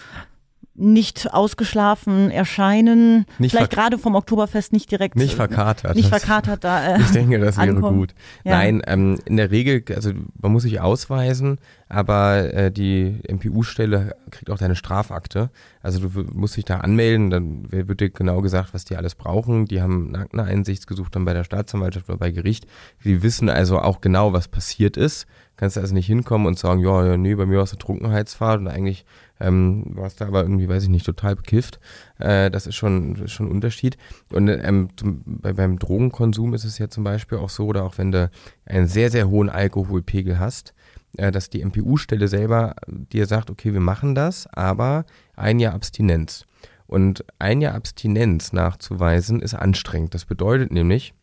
nicht 0.74 1.32
ausgeschlafen 1.34 2.30
erscheinen. 2.30 3.26
Nicht 3.38 3.52
vielleicht 3.52 3.72
gerade 3.72 3.98
vom 3.98 4.14
Oktoberfest 4.14 4.72
nicht 4.72 4.90
direkt. 4.90 5.16
Nicht 5.16 5.34
verkatert. 5.34 5.94
Nicht 5.96 6.08
verkatert 6.08 6.64
da. 6.64 6.96
Äh, 6.96 7.00
Ich 7.00 7.10
denke, 7.10 7.38
das 7.38 7.58
wäre 7.58 7.70
ankommen. 7.70 7.98
gut. 7.98 8.14
Ja. 8.44 8.52
Nein, 8.56 8.82
ähm, 8.86 9.18
in 9.26 9.36
der 9.36 9.50
Regel, 9.50 9.84
also 9.94 10.12
man 10.40 10.52
muss 10.52 10.62
sich 10.62 10.80
ausweisen, 10.80 11.58
aber 11.88 12.54
äh, 12.54 12.72
die 12.72 13.20
MPU-Stelle 13.28 14.16
kriegt 14.30 14.50
auch 14.50 14.56
deine 14.58 14.74
Strafakte. 14.74 15.50
Also 15.82 16.08
du 16.08 16.24
musst 16.32 16.56
dich 16.56 16.64
da 16.64 16.78
anmelden, 16.78 17.28
dann 17.28 17.70
wird 17.70 18.00
dir 18.00 18.08
genau 18.10 18.40
gesagt, 18.40 18.72
was 18.72 18.86
die 18.86 18.96
alles 18.96 19.14
brauchen. 19.14 19.66
Die 19.66 19.82
haben 19.82 20.08
eine 20.14 20.24
Akteneinsicht 20.24 20.86
gesucht 20.86 21.14
dann 21.14 21.26
bei 21.26 21.34
der 21.34 21.44
Staatsanwaltschaft 21.44 22.08
oder 22.08 22.18
bei 22.18 22.30
Gericht. 22.30 22.66
Die 23.04 23.22
wissen 23.22 23.50
also 23.50 23.78
auch 23.78 24.00
genau, 24.00 24.32
was 24.32 24.48
passiert 24.48 24.96
ist. 24.96 25.26
Kannst 25.56 25.76
du 25.76 25.80
also 25.80 25.92
nicht 25.92 26.06
hinkommen 26.06 26.46
und 26.46 26.58
sagen, 26.58 26.80
ja, 26.80 27.04
ja 27.06 27.16
nee, 27.18 27.34
bei 27.34 27.44
mir 27.44 27.58
war 27.58 27.64
es 27.64 27.72
eine 27.72 27.78
Trunkenheitsfahrt 27.78 28.60
und 28.60 28.68
eigentlich 28.68 29.04
ähm, 29.42 29.84
warst 29.94 30.20
du 30.20 30.24
aber 30.24 30.42
irgendwie, 30.42 30.68
weiß 30.68 30.84
ich 30.84 30.88
nicht, 30.88 31.06
total 31.06 31.36
bekifft. 31.36 31.80
Äh, 32.18 32.50
das 32.50 32.66
ist 32.66 32.76
schon, 32.76 33.16
ist 33.16 33.32
schon 33.32 33.46
ein 33.46 33.52
Unterschied. 33.52 33.96
Und 34.32 34.48
ähm, 34.48 34.90
zum, 34.96 35.22
bei, 35.26 35.52
beim 35.52 35.78
Drogenkonsum 35.78 36.54
ist 36.54 36.64
es 36.64 36.78
ja 36.78 36.88
zum 36.88 37.04
Beispiel 37.04 37.38
auch 37.38 37.50
so, 37.50 37.66
oder 37.66 37.84
auch 37.84 37.98
wenn 37.98 38.12
du 38.12 38.30
einen 38.64 38.86
sehr, 38.86 39.10
sehr 39.10 39.28
hohen 39.28 39.50
Alkoholpegel 39.50 40.38
hast, 40.38 40.74
äh, 41.16 41.30
dass 41.30 41.50
die 41.50 41.64
MPU-Stelle 41.64 42.28
selber 42.28 42.76
dir 42.86 43.26
sagt, 43.26 43.50
okay, 43.50 43.72
wir 43.72 43.80
machen 43.80 44.14
das, 44.14 44.46
aber 44.46 45.04
ein 45.36 45.58
Jahr 45.58 45.74
Abstinenz. 45.74 46.46
Und 46.86 47.24
ein 47.38 47.60
Jahr 47.60 47.74
Abstinenz 47.74 48.52
nachzuweisen 48.52 49.40
ist 49.40 49.54
anstrengend. 49.54 50.14
Das 50.14 50.24
bedeutet 50.24 50.72
nämlich, 50.72 51.14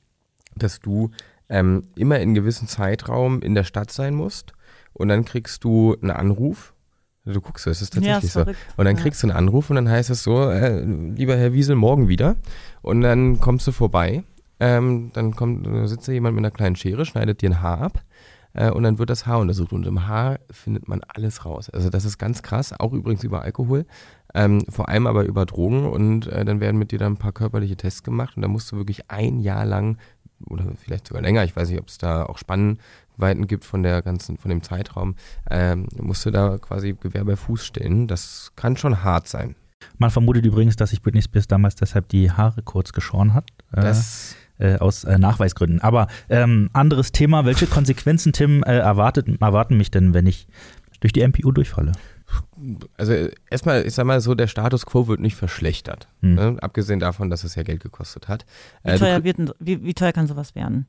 dass 0.55 0.79
du 0.79 1.11
ähm, 1.47 1.83
immer 1.95 2.15
in 2.17 2.23
einem 2.23 2.33
gewissen 2.33 2.67
Zeitraum 2.67 3.41
in 3.41 3.55
der 3.55 3.63
Stadt 3.63 3.91
sein 3.91 4.13
musst 4.13 4.53
und 4.93 5.09
dann 5.09 5.25
kriegst 5.25 5.63
du 5.63 5.95
einen 6.01 6.11
Anruf. 6.11 6.73
Du 7.33 7.41
guckst, 7.41 7.67
es 7.67 7.81
ist 7.81 7.93
ja, 7.95 8.01
tatsächlich 8.01 8.23
ist 8.25 8.33
so. 8.33 8.41
Und 8.77 8.85
dann 8.85 8.95
Ja. 8.95 9.01
kriegst 9.01 9.21
du 9.23 9.27
einen 9.27 9.35
Anruf 9.37 9.69
und 9.69 9.75
dann 9.75 9.89
heißt 9.89 10.09
es 10.09 10.23
so, 10.23 10.49
äh, 10.49 10.83
lieber 10.83 11.35
Herr 11.37 11.53
Wiesel, 11.53 11.75
morgen 11.75 12.07
wieder. 12.07 12.35
Und 12.81 13.01
dann 13.01 13.39
kommst 13.39 13.67
du 13.67 13.71
vorbei. 13.71 14.23
Ähm, 14.59 15.11
dann 15.13 15.35
kommt, 15.35 15.67
sitzt 15.87 16.07
da 16.07 16.11
jemand 16.11 16.35
mit 16.35 16.43
einer 16.43 16.51
kleinen 16.51 16.75
Schere, 16.75 17.05
schneidet 17.05 17.41
dir 17.41 17.49
ein 17.51 17.61
Haar 17.61 17.81
ab. 17.81 18.03
äh, 18.53 18.71
und 18.71 18.81
dann 18.81 18.97
wird 18.97 19.11
das 19.11 19.27
Haar 19.27 19.39
untersucht 19.39 19.71
und 19.73 19.85
im 19.85 20.07
Haar 20.07 20.39
findet 20.49 20.87
man 20.87 21.01
alles 21.07 21.45
raus. 21.45 21.69
Also 21.69 21.91
das 21.91 22.03
ist 22.03 22.17
ganz 22.17 22.41
krass, 22.41 22.73
auch 22.77 22.93
übrigens 22.93 23.23
über 23.23 23.43
Alkohol, 23.43 23.85
ähm, 24.33 24.65
vor 24.69 24.89
allem 24.89 25.05
aber 25.05 25.23
über 25.25 25.45
Drogen 25.45 25.85
und 25.85 26.25
äh, 26.27 26.43
dann 26.45 26.59
werden 26.59 26.77
mit 26.79 26.91
dir 26.91 26.97
dann 26.97 27.13
ein 27.13 27.17
paar 27.17 27.31
körperliche 27.31 27.77
Tests 27.77 28.01
gemacht 28.01 28.35
und 28.35 28.41
da 28.41 28.47
musst 28.47 28.71
du 28.71 28.77
wirklich 28.77 29.11
ein 29.11 29.39
Jahr 29.39 29.65
lang 29.65 29.99
oder 30.47 30.65
vielleicht 30.83 31.07
sogar 31.07 31.21
länger, 31.21 31.43
ich 31.43 31.55
weiß 31.55 31.69
nicht, 31.69 31.79
ob 31.79 31.89
es 31.89 31.99
da 31.99 32.23
auch 32.25 32.39
Spannweiten 33.19 33.47
gibt 33.47 33.65
von 33.65 33.83
der 33.83 34.01
ganzen, 34.01 34.37
von 34.37 34.49
dem 34.49 34.63
Zeitraum, 34.63 35.15
ähm, 35.49 35.87
musst 35.97 36.25
du 36.25 36.31
da 36.31 36.57
quasi 36.57 36.95
Gewehr 36.99 37.25
bei 37.25 37.35
Fuß 37.35 37.65
stellen. 37.65 38.07
Das 38.07 38.53
kann 38.55 38.77
schon 38.77 39.03
hart 39.03 39.27
sein. 39.27 39.55
Man 39.97 40.09
vermutet 40.09 40.45
übrigens, 40.45 40.77
dass 40.77 40.91
sich 40.91 41.01
Britney 41.01 41.21
Spears 41.21 41.47
damals 41.47 41.75
deshalb 41.75 42.07
die 42.09 42.31
Haare 42.31 42.61
kurz 42.63 42.93
geschoren 42.93 43.33
hat. 43.33 43.49
Äh, 43.73 43.81
Das 43.81 44.35
äh, 44.57 44.77
aus 44.77 45.03
äh, 45.03 45.17
Nachweisgründen. 45.17 45.81
Aber 45.81 46.07
ähm, 46.29 46.69
anderes 46.73 47.11
Thema. 47.11 47.45
Welche 47.45 47.67
Konsequenzen, 47.67 48.33
Tim, 48.33 48.63
äh, 48.63 48.77
erwartet, 48.77 49.27
erwarten 49.41 49.77
mich 49.77 49.91
denn, 49.91 50.13
wenn 50.13 50.25
ich 50.25 50.47
durch 51.01 51.13
die 51.13 51.25
MPU 51.25 51.51
durchfalle? 51.51 51.91
also 52.97 53.13
erstmal, 53.49 53.87
ich 53.87 53.95
sag 53.95 54.05
mal 54.05 54.21
so, 54.21 54.35
der 54.35 54.47
Status 54.47 54.85
quo 54.85 55.07
wird 55.07 55.19
nicht 55.19 55.35
verschlechtert. 55.35 56.07
Hm. 56.21 56.35
Ne? 56.35 56.57
Abgesehen 56.61 56.99
davon, 56.99 57.29
dass 57.29 57.43
es 57.43 57.55
ja 57.55 57.63
Geld 57.63 57.81
gekostet 57.81 58.27
hat. 58.27 58.45
Wie 58.83 58.91
Äh, 58.91 58.99
teuer, 58.99 59.23
wird, 59.23 59.37
wie, 59.59 59.83
wie 59.83 59.93
teuer 59.93 60.11
kann 60.11 60.27
sowas 60.27 60.53
werden? 60.55 60.87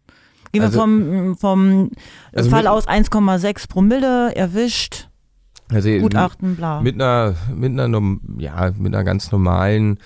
Gehen 0.52 0.62
Also- 0.62 0.78
wir 0.78 0.80
vom, 0.80 1.37
vom 1.37 1.90
Also 2.33 2.50
Fall 2.50 2.62
mit- 2.62 2.69
aus 2.71 2.87
1,6 2.88 3.66
Promille, 3.69 4.35
erwischt, 4.35 5.09
also 5.73 5.88
Gutachten, 5.99 6.57
bla. 6.57 6.80
Mit 6.80 6.97
einer, 6.97 7.35
mit 7.54 7.78
einer, 7.78 8.00
ja, 8.38 8.73
mit 8.76 8.92
einer 8.95 9.04
ganz 9.04 9.30
normalen 9.30 9.99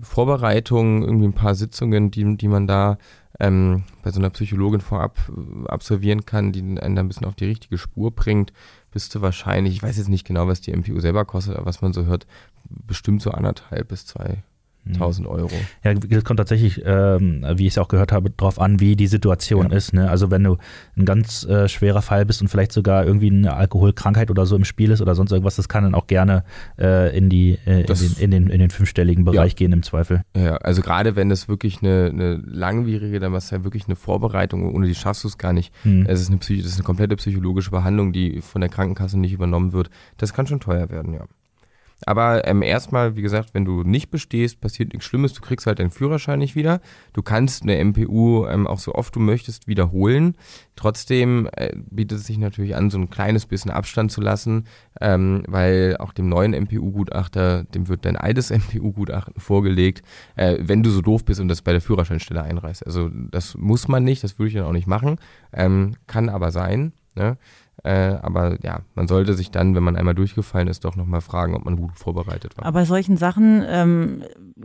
Vorbereitung, 0.00 1.02
irgendwie 1.02 1.26
ein 1.26 1.32
paar 1.34 1.54
Sitzungen, 1.54 2.10
die, 2.10 2.36
die 2.36 2.48
man 2.48 2.66
da 2.66 2.98
ähm, 3.40 3.84
bei 4.02 4.10
so 4.10 4.20
einer 4.20 4.30
Psychologin 4.30 4.80
vorab 4.80 5.18
äh, 5.28 5.68
absolvieren 5.68 6.24
kann, 6.26 6.52
die 6.52 6.60
einen 6.60 6.94
da 6.96 7.02
ein 7.02 7.08
bisschen 7.08 7.26
auf 7.26 7.34
die 7.34 7.46
richtige 7.46 7.78
Spur 7.78 8.10
bringt, 8.10 8.52
bist 8.90 9.14
du 9.14 9.20
wahrscheinlich, 9.22 9.74
ich 9.74 9.82
weiß 9.82 9.96
jetzt 9.96 10.08
nicht 10.08 10.26
genau, 10.26 10.46
was 10.48 10.60
die 10.60 10.72
MPU 10.72 11.00
selber 11.00 11.24
kostet, 11.24 11.56
aber 11.56 11.66
was 11.66 11.82
man 11.82 11.92
so 11.92 12.04
hört, 12.04 12.26
bestimmt 12.68 13.22
so 13.22 13.30
anderthalb 13.30 13.88
bis 13.88 14.04
zweitausend 14.84 15.26
Euro. 15.28 15.50
Ja, 15.84 15.94
das 15.94 16.24
kommt 16.24 16.38
tatsächlich, 16.38 16.82
ähm, 16.84 17.44
wie 17.56 17.66
ich 17.66 17.72
es 17.74 17.78
auch 17.78 17.88
gehört 17.88 18.12
habe, 18.12 18.30
darauf 18.30 18.60
an, 18.60 18.80
wie 18.80 18.96
die 18.96 19.06
Situation 19.06 19.70
Ja. 19.70 19.76
ist. 19.76 19.92
Ne? 19.92 20.08
Also 20.10 20.30
wenn 20.30 20.42
du 20.44 20.56
ein 20.96 21.04
ganz 21.04 21.44
äh, 21.44 21.68
schwerer 21.68 22.02
Fall 22.02 22.26
bist 22.26 22.42
und 22.42 22.48
vielleicht 22.48 22.72
sogar 22.72 23.04
irgendwie 23.06 23.30
eine 23.30 23.54
Alkoholkrankheit 23.54 24.30
oder 24.30 24.46
so 24.46 24.56
im 24.56 24.64
Spiel 24.64 24.90
ist 24.90 25.00
oder 25.00 25.14
sonst 25.14 25.30
irgendwas, 25.32 25.56
das 25.56 25.68
kann 25.68 25.84
dann 25.84 25.94
auch 25.94 26.06
gerne 26.06 26.44
äh, 26.78 27.16
in, 27.16 27.28
die, 27.28 27.58
äh, 27.66 27.80
in, 27.80 27.86
Das- 27.86 28.00
den, 28.00 28.22
in, 28.24 28.30
den, 28.30 28.50
in 28.50 28.58
den 28.58 28.70
fünfstelligen 28.70 29.24
Bereich 29.24 29.56
gehen 29.56 29.72
im 29.72 29.82
Zweifel. 29.82 30.22
Ja, 30.36 30.56
also 30.56 30.82
gerade 30.82 31.16
wenn 31.16 31.30
es 31.30 31.48
wirklich 31.48 31.82
eine, 31.82 32.10
eine 32.12 32.34
langwierige, 32.44 33.20
dann 33.20 33.34
ist 33.34 33.50
ja 33.50 33.64
wirklich 33.64 33.86
eine 33.86 33.96
Vorbereitung, 33.96 34.74
ohne 34.74 34.86
die 34.86 34.94
schaffst 34.94 35.24
du 35.24 35.28
es 35.28 35.38
gar 35.38 35.52
nicht. 35.52 35.72
Hm. 35.82 36.06
Es 36.08 36.20
ist 36.20 36.28
eine, 36.28 36.38
Psych 36.38 36.62
das 36.62 36.72
ist 36.72 36.76
eine 36.76 36.84
komplette 36.84 37.16
psychologische 37.16 37.70
Behandlung, 37.70 38.12
die 38.12 38.40
von 38.40 38.60
der 38.60 38.70
Krankenkasse 38.70 39.18
nicht 39.18 39.32
übernommen 39.32 39.72
wird. 39.72 39.90
Das 40.16 40.32
kann 40.34 40.46
schon 40.46 40.60
teuer 40.60 40.90
werden, 40.90 41.14
ja. 41.14 41.24
Aber 42.06 42.46
ähm, 42.46 42.62
erstmal, 42.62 43.16
wie 43.16 43.22
gesagt, 43.22 43.54
wenn 43.54 43.64
du 43.64 43.82
nicht 43.82 44.10
bestehst, 44.10 44.60
passiert 44.60 44.92
nichts 44.92 45.06
Schlimmes, 45.06 45.32
du 45.32 45.40
kriegst 45.40 45.66
halt 45.66 45.78
deinen 45.78 45.90
Führerschein 45.90 46.38
nicht 46.38 46.56
wieder. 46.56 46.80
Du 47.12 47.22
kannst 47.22 47.62
eine 47.62 47.82
MPU 47.84 48.46
ähm, 48.46 48.66
auch 48.66 48.78
so 48.78 48.94
oft 48.94 49.14
du 49.14 49.20
möchtest 49.20 49.68
wiederholen. 49.68 50.36
Trotzdem 50.76 51.48
äh, 51.52 51.74
bietet 51.90 52.18
es 52.18 52.26
sich 52.26 52.38
natürlich 52.38 52.74
an, 52.74 52.90
so 52.90 52.98
ein 52.98 53.10
kleines 53.10 53.46
bisschen 53.46 53.70
Abstand 53.70 54.10
zu 54.10 54.20
lassen, 54.20 54.64
ähm, 55.00 55.44
weil 55.46 55.96
auch 55.98 56.12
dem 56.12 56.28
neuen 56.28 56.52
MPU-Gutachter, 56.52 57.64
dem 57.64 57.88
wird 57.88 58.04
dein 58.04 58.16
altes 58.16 58.50
MPU-Gutachten 58.50 59.34
vorgelegt, 59.38 60.02
äh, 60.36 60.58
wenn 60.60 60.82
du 60.82 60.90
so 60.90 61.02
doof 61.02 61.24
bist 61.24 61.40
und 61.40 61.48
das 61.48 61.62
bei 61.62 61.72
der 61.72 61.80
Führerscheinstelle 61.80 62.42
einreißt. 62.42 62.86
Also 62.86 63.10
das 63.12 63.56
muss 63.56 63.88
man 63.88 64.04
nicht, 64.04 64.24
das 64.24 64.38
würde 64.38 64.48
ich 64.48 64.54
dann 64.54 64.64
auch 64.64 64.72
nicht 64.72 64.86
machen, 64.86 65.16
ähm, 65.52 65.94
kann 66.06 66.28
aber 66.28 66.50
sein. 66.50 66.92
Ne? 67.14 67.36
Äh, 67.84 68.16
aber 68.22 68.58
ja, 68.62 68.80
man 68.94 69.08
sollte 69.08 69.34
sich 69.34 69.50
dann, 69.50 69.74
wenn 69.74 69.82
man 69.82 69.96
einmal 69.96 70.14
durchgefallen 70.14 70.68
ist, 70.68 70.84
doch 70.84 70.94
nochmal 70.94 71.20
fragen, 71.20 71.56
ob 71.56 71.64
man 71.64 71.76
gut 71.76 71.98
vorbereitet 71.98 72.56
war. 72.56 72.64
Aber 72.64 72.80
bei 72.80 72.84
solchen 72.84 73.16
Sachen 73.16 73.64
ähm, 73.66 74.22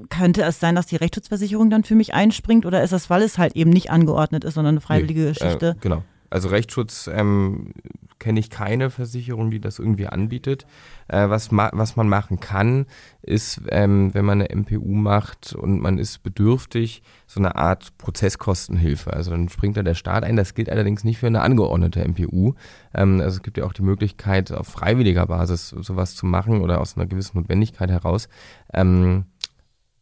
könnte 0.09 0.43
es 0.43 0.59
sein, 0.59 0.75
dass 0.75 0.86
die 0.86 0.97
Rechtsschutzversicherung 0.97 1.71
dann 1.71 1.83
für 1.83 1.95
mich 1.95 2.13
einspringt 2.13 2.65
oder 2.65 2.83
ist 2.83 2.93
das, 2.93 3.09
weil 3.09 3.24
es 3.24 3.39
halt 3.39 3.55
eben 3.55 3.71
nicht 3.71 3.89
angeordnet 3.89 4.43
ist, 4.43 4.53
sondern 4.53 4.75
eine 4.75 4.81
freiwillige 4.81 5.21
Nee, 5.21 5.33
Geschichte? 5.33 5.69
Äh, 5.77 5.81
genau. 5.81 6.03
Also 6.29 6.50
Rechtsschutz 6.50 7.09
ähm, 7.12 7.74
kenne 8.19 8.39
ich 8.39 8.50
keine 8.50 8.89
Versicherung, 8.89 9.51
die 9.51 9.59
das 9.59 9.79
irgendwie 9.79 10.07
anbietet. 10.07 10.65
Äh, 11.07 11.29
was, 11.29 11.51
ma 11.51 11.69
was 11.74 11.95
man 11.95 12.09
machen 12.09 12.39
kann, 12.39 12.86
ist, 13.21 13.62
ähm, 13.69 14.13
wenn 14.13 14.25
man 14.25 14.41
eine 14.41 14.55
MPU 14.55 14.93
macht 14.93 15.53
und 15.53 15.79
man 15.81 15.97
ist 15.97 16.24
bedürftig, 16.24 17.03
so 17.27 17.39
eine 17.39 17.55
Art 17.55 17.97
Prozesskostenhilfe. 17.97 19.13
Also 19.13 19.31
dann 19.31 19.50
springt 19.50 19.77
da 19.77 19.83
der 19.83 19.95
Staat 19.95 20.23
ein. 20.23 20.36
Das 20.36 20.53
gilt 20.53 20.69
allerdings 20.69 21.03
nicht 21.03 21.19
für 21.19 21.27
eine 21.27 21.41
angeordnete 21.41 22.08
MPU. 22.08 22.53
Ähm, 22.93 23.21
also 23.21 23.38
es 23.38 23.43
gibt 23.43 23.58
ja 23.58 23.65
auch 23.65 23.73
die 23.73 23.84
Möglichkeit, 23.84 24.51
auf 24.51 24.67
freiwilliger 24.67 25.25
Basis 25.25 25.69
sowas 25.69 26.15
zu 26.15 26.25
machen 26.25 26.62
oder 26.62 26.82
aus 26.82 26.97
einer 26.97 27.06
gewissen 27.06 27.38
Notwendigkeit 27.38 27.89
heraus. 27.89 28.30
Ähm, 28.73 29.25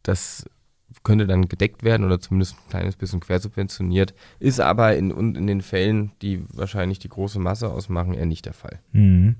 das 0.02 0.44
könnte 1.02 1.26
dann 1.26 1.48
gedeckt 1.48 1.82
werden 1.82 2.04
oder 2.04 2.20
zumindest 2.20 2.56
ein 2.56 2.70
kleines 2.70 2.96
bisschen 2.96 3.20
quersubventioniert, 3.20 4.14
ist 4.38 4.60
aber 4.60 4.96
in, 4.96 5.10
in 5.34 5.46
den 5.46 5.60
Fällen, 5.60 6.12
die 6.22 6.42
wahrscheinlich 6.52 6.98
die 6.98 7.08
große 7.08 7.38
Masse 7.38 7.70
ausmachen, 7.70 8.14
eher 8.14 8.26
nicht 8.26 8.46
der 8.46 8.54
Fall. 8.54 8.80
Mhm. 8.92 9.36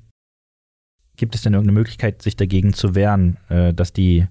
Gibt 1.16 1.34
es 1.34 1.42
denn 1.42 1.54
irgendeine 1.54 1.78
Möglichkeit, 1.78 2.22
sich 2.22 2.36
dagegen 2.36 2.74
zu 2.74 2.94
wehren, 2.94 3.38
äh, 3.48 3.72
dass 3.72 3.92
die, 3.92 4.26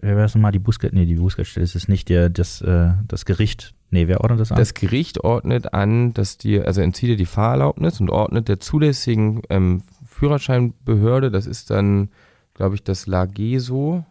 wer 0.00 0.16
war 0.16 0.22
das 0.22 0.34
nochmal, 0.34 0.52
die 0.52 0.58
Bußgeld, 0.58 0.92
nee, 0.92 1.06
die 1.06 1.14
Bußgeldstelle 1.14 1.64
ist 1.64 1.74
es 1.74 1.88
nicht, 1.88 2.08
der, 2.08 2.28
das, 2.28 2.60
äh, 2.60 2.92
das 3.08 3.24
Gericht, 3.24 3.74
nee, 3.90 4.06
wer 4.06 4.20
ordnet 4.20 4.40
das 4.40 4.52
an? 4.52 4.58
Das 4.58 4.74
Gericht 4.74 5.24
ordnet 5.24 5.72
an, 5.72 6.12
dass 6.12 6.36
dir, 6.36 6.66
also 6.66 6.82
entzieht 6.82 7.10
dir 7.10 7.16
die 7.16 7.26
Fahrerlaubnis 7.26 8.00
und 8.00 8.10
ordnet 8.10 8.48
der 8.48 8.60
zulässigen 8.60 9.42
ähm, 9.48 9.82
Führerscheinbehörde, 10.04 11.30
das 11.30 11.46
ist 11.46 11.70
dann, 11.70 12.10
glaube 12.52 12.74
ich, 12.74 12.84
das 12.84 13.06
LAGESO, 13.06 14.04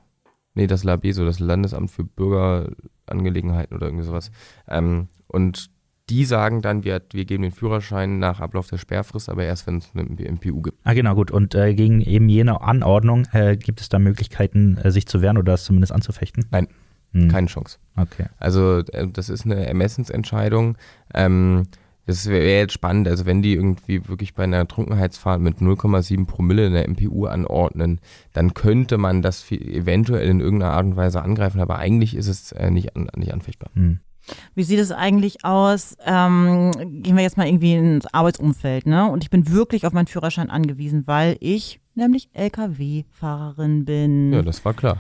nee, 0.53 0.67
das 0.67 0.83
LABESO, 0.83 1.25
das 1.25 1.39
Landesamt 1.39 1.91
für 1.91 2.03
Bürgerangelegenheiten 2.03 3.75
oder 3.75 3.88
irgendwie 3.88 4.05
sowas. 4.05 4.31
Ähm, 4.67 5.07
und 5.27 5.69
die 6.09 6.25
sagen 6.25 6.62
dann, 6.62 6.83
wir, 6.83 7.01
wir 7.12 7.25
geben 7.25 7.43
den 7.43 7.51
Führerschein 7.51 8.19
nach 8.19 8.39
Ablauf 8.39 8.67
der 8.67 8.77
Sperrfrist, 8.77 9.29
aber 9.29 9.43
erst, 9.43 9.67
wenn 9.67 9.77
es 9.77 9.91
eine 9.93 10.03
MPU 10.03 10.62
gibt. 10.62 10.79
ah, 10.83 10.93
genau, 10.93 11.13
gut. 11.13 11.29
Und 11.29 11.53
äh, 11.53 11.75
gegen 11.75 12.01
eben 12.01 12.29
jene 12.29 12.62
Anordnung 12.62 13.27
äh, 13.31 13.55
gibt 13.57 13.79
es 13.79 13.89
da 13.89 13.99
Möglichkeiten, 13.99 14.77
äh, 14.77 14.91
sich 14.91 15.07
zu 15.07 15.21
wehren 15.21 15.38
oder 15.38 15.53
das 15.53 15.65
zumindest 15.65 15.93
anzufechten? 15.93 16.45
Nein. 16.51 16.67
Hm. 17.12 17.29
Keine 17.29 17.47
Chance. 17.47 17.77
Okay. 17.95 18.25
Also 18.38 18.79
äh, 18.79 19.07
das 19.07 19.29
ist 19.29 19.45
eine 19.45 19.65
Ermessensentscheidung. 19.65 20.77
Ähm, 21.13 21.67
das 22.10 22.26
wäre 22.26 22.43
jetzt 22.43 22.74
spannend, 22.74 23.08
also 23.08 23.28
wenn 23.28 23.43
die 23.43 23.54
irgendwie 23.54 24.08
wirklich 24.08 24.34
bei 24.34 24.43
einer 24.43 24.67
Trunkenheitsfahrt 24.67 25.39
mit 25.39 25.60
0,7 25.60 26.26
Promille 26.26 26.65
in 26.65 26.74
der 26.74 26.89
MPU 26.89 27.28
anordnen, 27.28 28.02
dann 28.34 28.56
könnte 28.56 28.98
man 28.98 29.22
das 29.22 29.52
eventuell 29.52 30.28
in 30.28 30.39
irgendeiner 30.39 30.74
Art 30.74 30.86
und 30.86 30.95
Weise 30.95 31.22
angreifen, 31.22 31.62
aber 31.62 31.78
eigentlich 31.78 32.15
ist 32.15 32.28
es 32.28 32.52
äh, 32.54 32.72
nicht, 32.72 32.98
nicht 33.15 33.32
anfechtbar. 33.32 33.69
Hm. 33.76 34.00
Wie 34.56 34.63
sieht 34.63 34.80
es 34.80 34.91
eigentlich 34.91 35.45
aus? 35.45 35.98
Ähm, 36.04 36.72
gehen 37.04 37.15
wir 37.15 37.22
jetzt 37.22 37.38
mal 37.38 37.45
irgendwie 37.45 37.76
ins 37.76 38.12
Arbeitsumfeld, 38.12 38.88
ne? 38.88 39.08
Und 39.10 39.24
ich 39.24 39.30
bin 39.30 39.52
wirklich 39.52 39.86
auf 39.86 39.93
meinen 39.93 40.08
Führerschein 40.08 40.50
angewiesen, 40.50 41.06
weil 41.06 41.38
ich 41.39 41.80
nämlich 41.93 42.30
LKW-Fahrerin 42.34 43.86
bin. 43.86 44.34
Ja, 44.34 44.41
das 44.41 44.65
war 44.65 44.74
klar. 44.74 45.00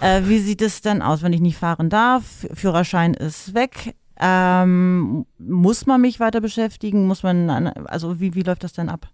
Äh, 0.00 0.22
wie 0.24 0.40
sieht 0.40 0.60
es 0.60 0.80
denn 0.80 1.02
aus, 1.02 1.22
wenn 1.22 1.32
ich 1.32 1.40
nicht 1.40 1.56
fahren 1.56 1.88
darf? 1.88 2.48
Führerschein 2.52 3.14
ist 3.14 3.54
weg. 3.54 3.94
Ähm, 4.22 5.26
muss 5.38 5.86
man 5.86 6.00
mich 6.00 6.20
weiter 6.20 6.40
beschäftigen? 6.40 7.06
Muss 7.06 7.22
man, 7.24 7.50
an- 7.50 7.66
also 7.86 8.20
wie, 8.20 8.34
wie 8.34 8.42
läuft 8.42 8.62
das 8.64 8.72
denn 8.72 8.88
ab? 8.88 9.08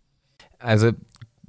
Also 0.58 0.90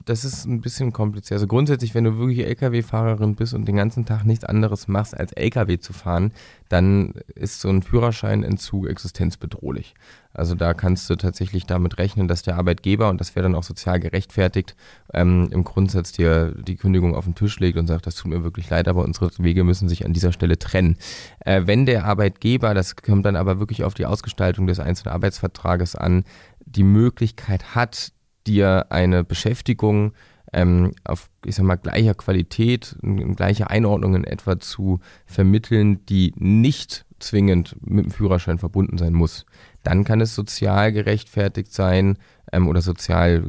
das 0.09 0.25
ist 0.25 0.45
ein 0.45 0.59
bisschen 0.59 0.91
kompliziert. 0.91 1.33
Also 1.33 1.45
grundsätzlich, 1.45 1.93
wenn 1.93 2.03
du 2.03 2.17
wirklich 2.17 2.39
Lkw-Fahrerin 2.45 3.35
bist 3.35 3.53
und 3.53 3.67
den 3.67 3.75
ganzen 3.75 4.05
Tag 4.05 4.23
nichts 4.25 4.43
anderes 4.43 4.87
machst, 4.87 5.15
als 5.15 5.33
Lkw 5.33 5.77
zu 5.77 5.93
fahren, 5.93 6.33
dann 6.67 7.13
ist 7.35 7.61
so 7.61 7.69
ein 7.69 7.83
Führerscheinentzug 7.83 8.87
existenzbedrohlich. 8.87 9.93
Also 10.33 10.55
da 10.55 10.73
kannst 10.73 11.09
du 11.11 11.15
tatsächlich 11.15 11.67
damit 11.67 11.99
rechnen, 11.99 12.27
dass 12.27 12.41
der 12.41 12.57
Arbeitgeber, 12.57 13.09
und 13.09 13.21
das 13.21 13.35
wäre 13.35 13.43
dann 13.43 13.53
auch 13.53 13.63
sozial 13.63 13.99
gerechtfertigt, 13.99 14.75
ähm, 15.13 15.49
im 15.51 15.63
Grundsatz 15.63 16.11
dir 16.11 16.55
die 16.55 16.75
Kündigung 16.75 17.15
auf 17.15 17.25
den 17.25 17.35
Tisch 17.35 17.59
legt 17.59 17.77
und 17.77 17.85
sagt, 17.85 18.07
das 18.07 18.15
tut 18.15 18.31
mir 18.31 18.43
wirklich 18.43 18.67
leid, 18.69 18.87
aber 18.87 19.03
unsere 19.03 19.29
Wege 19.37 19.63
müssen 19.63 19.89
sich 19.89 20.05
an 20.05 20.13
dieser 20.13 20.31
Stelle 20.31 20.57
trennen. 20.57 20.97
Äh, 21.39 21.63
wenn 21.65 21.85
der 21.85 22.05
Arbeitgeber, 22.05 22.73
das 22.73 22.95
kommt 22.95 23.25
dann 23.25 23.35
aber 23.35 23.59
wirklich 23.59 23.83
auf 23.83 23.93
die 23.93 24.07
Ausgestaltung 24.07 24.65
des 24.65 24.79
einzelnen 24.79 25.13
Arbeitsvertrages 25.13 25.95
an, 25.95 26.23
die 26.65 26.83
Möglichkeit 26.83 27.75
hat, 27.75 28.11
dir 28.47 28.87
eine 28.89 29.23
Beschäftigung 29.23 30.13
ähm, 30.53 30.93
auf, 31.03 31.29
ich 31.45 31.55
sag 31.55 31.65
mal, 31.65 31.75
gleicher 31.75 32.13
Qualität, 32.15 32.95
in, 33.01 33.35
gleicher 33.35 33.69
Einordnung 33.69 34.15
in 34.15 34.23
etwa 34.23 34.59
zu 34.59 34.99
vermitteln, 35.25 36.05
die 36.07 36.33
nicht 36.37 37.05
zwingend 37.19 37.75
mit 37.81 38.05
dem 38.05 38.11
Führerschein 38.11 38.57
verbunden 38.57 38.97
sein 38.97 39.13
muss. 39.13 39.45
Dann 39.83 40.03
kann 40.03 40.21
es 40.21 40.35
sozial 40.35 40.91
gerechtfertigt 40.91 41.73
sein 41.73 42.17
ähm, 42.51 42.67
oder 42.67 42.81
sozial 42.81 43.43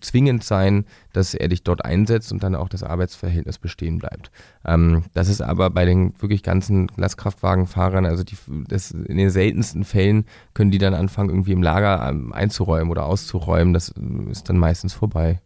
zwingend 0.00 0.44
sein, 0.44 0.84
dass 1.12 1.34
er 1.34 1.48
dich 1.48 1.62
dort 1.62 1.84
einsetzt 1.84 2.32
und 2.32 2.42
dann 2.42 2.54
auch 2.54 2.68
das 2.68 2.82
Arbeitsverhältnis 2.82 3.58
bestehen 3.58 3.98
bleibt. 3.98 4.30
Ähm, 4.64 5.04
das 5.14 5.28
ist 5.28 5.40
aber 5.40 5.70
bei 5.70 5.84
den 5.84 6.14
wirklich 6.20 6.42
ganzen 6.42 6.88
Lastkraftwagenfahrern, 6.96 8.06
also 8.06 8.24
die, 8.24 8.36
das, 8.66 8.90
in 8.90 9.16
den 9.16 9.30
seltensten 9.30 9.84
Fällen 9.84 10.24
können 10.54 10.70
die 10.70 10.78
dann 10.78 10.94
anfangen, 10.94 11.30
irgendwie 11.30 11.52
im 11.52 11.62
Lager 11.62 12.08
ähm, 12.08 12.32
einzuräumen 12.32 12.90
oder 12.90 13.06
auszuräumen. 13.06 13.72
Das 13.72 13.94
ist 14.30 14.48
dann 14.48 14.58
meistens 14.58 14.94
vorbei. 14.94 15.40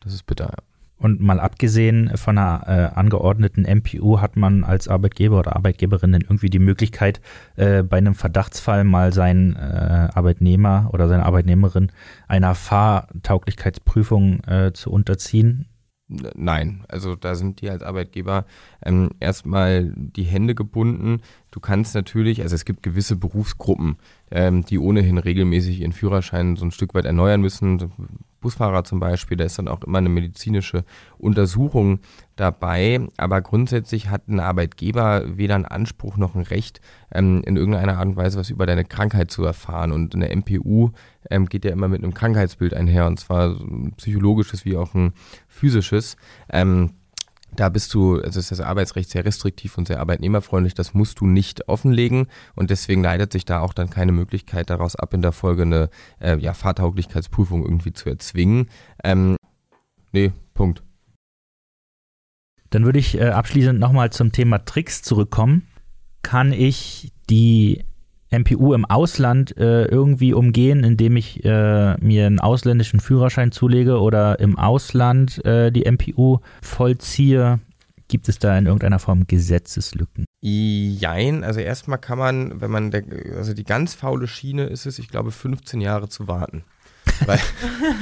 Das 0.00 0.12
ist 0.12 0.26
bitter. 0.26 0.46
Ja. 0.46 0.67
Und 0.98 1.20
mal 1.20 1.38
abgesehen 1.38 2.16
von 2.16 2.36
einer 2.36 2.64
äh, 2.66 2.98
angeordneten 2.98 3.62
MPU 3.62 4.20
hat 4.20 4.36
man 4.36 4.64
als 4.64 4.88
Arbeitgeber 4.88 5.38
oder 5.38 5.54
Arbeitgeberin 5.54 6.12
dann 6.12 6.22
irgendwie 6.22 6.50
die 6.50 6.58
Möglichkeit, 6.58 7.20
äh, 7.56 7.82
bei 7.84 7.98
einem 7.98 8.14
Verdachtsfall 8.14 8.82
mal 8.84 9.12
seinen 9.12 9.54
äh, 9.54 10.08
Arbeitnehmer 10.12 10.90
oder 10.92 11.08
seine 11.08 11.24
Arbeitnehmerin 11.24 11.92
einer 12.26 12.54
Fahrtauglichkeitsprüfung 12.54 14.40
äh, 14.44 14.72
zu 14.72 14.90
unterziehen. 14.90 15.66
Nein, 16.08 16.84
also 16.88 17.16
da 17.16 17.34
sind 17.34 17.60
die 17.60 17.68
als 17.68 17.82
Arbeitgeber 17.82 18.46
ähm, 18.82 19.10
erstmal 19.20 19.92
die 19.94 20.24
Hände 20.24 20.54
gebunden. 20.54 21.20
Du 21.58 21.60
kannst 21.60 21.96
natürlich, 21.96 22.42
also 22.42 22.54
es 22.54 22.64
gibt 22.64 22.84
gewisse 22.84 23.16
Berufsgruppen, 23.16 23.96
ähm, 24.30 24.64
die 24.64 24.78
ohnehin 24.78 25.18
regelmäßig 25.18 25.80
ihren 25.80 25.90
Führerschein 25.92 26.54
so 26.54 26.64
ein 26.64 26.70
Stück 26.70 26.94
weit 26.94 27.04
erneuern 27.04 27.40
müssen. 27.40 27.90
Busfahrer 28.40 28.84
zum 28.84 29.00
Beispiel, 29.00 29.36
da 29.36 29.42
ist 29.42 29.58
dann 29.58 29.66
auch 29.66 29.82
immer 29.82 29.98
eine 29.98 30.08
medizinische 30.08 30.84
Untersuchung 31.18 31.98
dabei. 32.36 33.00
Aber 33.16 33.40
grundsätzlich 33.40 34.08
hat 34.08 34.28
ein 34.28 34.38
Arbeitgeber 34.38 35.36
weder 35.36 35.56
einen 35.56 35.64
Anspruch 35.64 36.16
noch 36.16 36.36
ein 36.36 36.42
Recht, 36.42 36.80
ähm, 37.12 37.42
in 37.44 37.56
irgendeiner 37.56 37.98
Art 37.98 38.06
und 38.06 38.16
Weise 38.16 38.38
was 38.38 38.50
über 38.50 38.64
deine 38.64 38.84
Krankheit 38.84 39.32
zu 39.32 39.42
erfahren. 39.42 39.90
Und 39.90 40.14
eine 40.14 40.28
MPU 40.28 40.92
ähm, 41.28 41.46
geht 41.46 41.64
ja 41.64 41.72
immer 41.72 41.88
mit 41.88 42.04
einem 42.04 42.14
Krankheitsbild 42.14 42.72
einher, 42.72 43.08
und 43.08 43.18
zwar 43.18 43.48
ein 43.48 43.94
psychologisches 43.96 44.64
wie 44.64 44.76
auch 44.76 44.94
ein 44.94 45.12
physisches. 45.48 46.16
Ähm, 46.50 46.92
da 47.54 47.68
bist 47.68 47.94
du, 47.94 48.20
also 48.20 48.38
ist 48.38 48.50
das 48.50 48.60
Arbeitsrecht 48.60 49.10
sehr 49.10 49.24
restriktiv 49.24 49.78
und 49.78 49.88
sehr 49.88 50.00
arbeitnehmerfreundlich, 50.00 50.74
das 50.74 50.94
musst 50.94 51.20
du 51.20 51.26
nicht 51.26 51.68
offenlegen 51.68 52.26
und 52.54 52.70
deswegen 52.70 53.02
leitet 53.02 53.32
sich 53.32 53.44
da 53.44 53.60
auch 53.60 53.72
dann 53.72 53.90
keine 53.90 54.12
Möglichkeit 54.12 54.70
daraus 54.70 54.96
ab, 54.96 55.14
in 55.14 55.22
der 55.22 55.32
Folge 55.32 55.62
eine 55.62 55.90
äh, 56.20 56.38
ja, 56.38 56.54
Fahrtauglichkeitsprüfung 56.54 57.62
irgendwie 57.62 57.92
zu 57.92 58.08
erzwingen. 58.08 58.68
Ähm, 59.02 59.36
nee, 60.12 60.32
Punkt. 60.54 60.82
Dann 62.70 62.84
würde 62.84 62.98
ich 62.98 63.18
äh, 63.18 63.28
abschließend 63.28 63.78
nochmal 63.78 64.10
zum 64.10 64.30
Thema 64.30 64.64
Tricks 64.64 65.02
zurückkommen. 65.02 65.66
Kann 66.22 66.52
ich 66.52 67.12
die 67.30 67.84
MPU 68.30 68.74
im 68.74 68.84
Ausland 68.84 69.56
äh, 69.56 69.84
irgendwie 69.84 70.34
umgehen, 70.34 70.84
indem 70.84 71.16
ich 71.16 71.44
äh, 71.44 71.96
mir 71.98 72.26
einen 72.26 72.40
ausländischen 72.40 73.00
Führerschein 73.00 73.52
zulege 73.52 74.00
oder 74.00 74.38
im 74.40 74.58
Ausland 74.58 75.44
äh, 75.44 75.70
die 75.70 75.90
MPU 75.90 76.40
vollziehe? 76.62 77.60
Gibt 78.08 78.28
es 78.28 78.38
da 78.38 78.56
in 78.56 78.66
irgendeiner 78.66 78.98
Form 78.98 79.26
Gesetzeslücken? 79.26 80.24
Jein, 80.40 81.44
also 81.44 81.60
erstmal 81.60 81.98
kann 81.98 82.18
man, 82.18 82.60
wenn 82.60 82.70
man, 82.70 82.90
der, 82.90 83.04
also 83.36 83.52
die 83.52 83.64
ganz 83.64 83.94
faule 83.94 84.26
Schiene 84.26 84.64
ist 84.64 84.86
es, 84.86 84.98
ich 84.98 85.08
glaube, 85.08 85.30
15 85.30 85.80
Jahre 85.80 86.08
zu 86.08 86.26
warten. 86.26 86.64
Weil, 87.26 87.40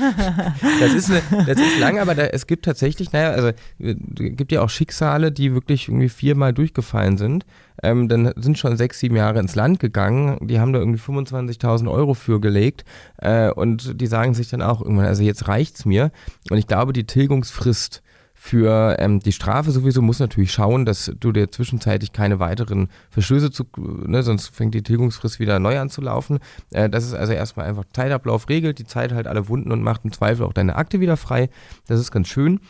das, 0.80 0.94
ist 0.94 1.10
eine, 1.10 1.22
das 1.46 1.58
ist 1.58 1.78
lang, 1.78 1.98
aber 1.98 2.14
da, 2.14 2.24
es 2.24 2.46
gibt 2.46 2.64
tatsächlich, 2.64 3.12
naja, 3.12 3.30
also 3.30 3.48
es 3.78 3.96
gibt 4.18 4.52
ja 4.52 4.62
auch 4.62 4.70
Schicksale, 4.70 5.32
die 5.32 5.54
wirklich 5.54 5.88
irgendwie 5.88 6.08
viermal 6.08 6.52
durchgefallen 6.52 7.18
sind. 7.18 7.44
Ähm, 7.82 8.08
dann 8.08 8.32
sind 8.36 8.58
schon 8.58 8.76
sechs, 8.76 9.00
sieben 9.00 9.16
Jahre 9.16 9.38
ins 9.38 9.54
Land 9.54 9.80
gegangen. 9.80 10.38
Die 10.46 10.60
haben 10.60 10.72
da 10.72 10.78
irgendwie 10.78 11.00
25.000 11.00 11.90
Euro 11.90 12.14
für 12.14 12.40
gelegt. 12.40 12.84
Äh, 13.18 13.50
und 13.50 14.00
die 14.00 14.06
sagen 14.06 14.34
sich 14.34 14.48
dann 14.48 14.62
auch 14.62 14.80
irgendwann, 14.80 15.06
also 15.06 15.22
jetzt 15.22 15.48
reicht's 15.48 15.84
mir. 15.84 16.10
Und 16.50 16.58
ich 16.58 16.66
glaube, 16.66 16.92
die 16.92 17.04
Tilgungsfrist 17.04 18.02
für 18.38 18.96
ähm, 19.00 19.18
die 19.18 19.32
Strafe 19.32 19.72
sowieso 19.72 20.02
muss 20.02 20.20
natürlich 20.20 20.52
schauen, 20.52 20.84
dass 20.84 21.10
du 21.18 21.32
dir 21.32 21.50
zwischenzeitlich 21.50 22.12
keine 22.12 22.38
weiteren 22.38 22.88
Verstöße 23.10 23.50
zu, 23.50 23.64
ne, 23.76 24.22
sonst 24.22 24.54
fängt 24.54 24.74
die 24.74 24.82
Tilgungsfrist 24.82 25.40
wieder 25.40 25.58
neu 25.58 25.80
an 25.80 25.88
zu 25.88 26.02
laufen. 26.02 26.38
Äh, 26.70 26.88
das 26.88 27.04
ist 27.04 27.14
also 27.14 27.32
erstmal 27.32 27.66
einfach 27.66 27.84
Zeitablauf 27.92 28.48
regelt, 28.48 28.78
die 28.78 28.84
Zeit 28.84 29.12
halt 29.12 29.26
alle 29.26 29.48
Wunden 29.48 29.72
und 29.72 29.82
macht 29.82 30.04
im 30.04 30.12
Zweifel 30.12 30.44
auch 30.44 30.52
deine 30.52 30.76
Akte 30.76 31.00
wieder 31.00 31.16
frei. 31.16 31.48
Das 31.88 31.98
ist 31.98 32.12
ganz 32.12 32.28
schön. 32.28 32.60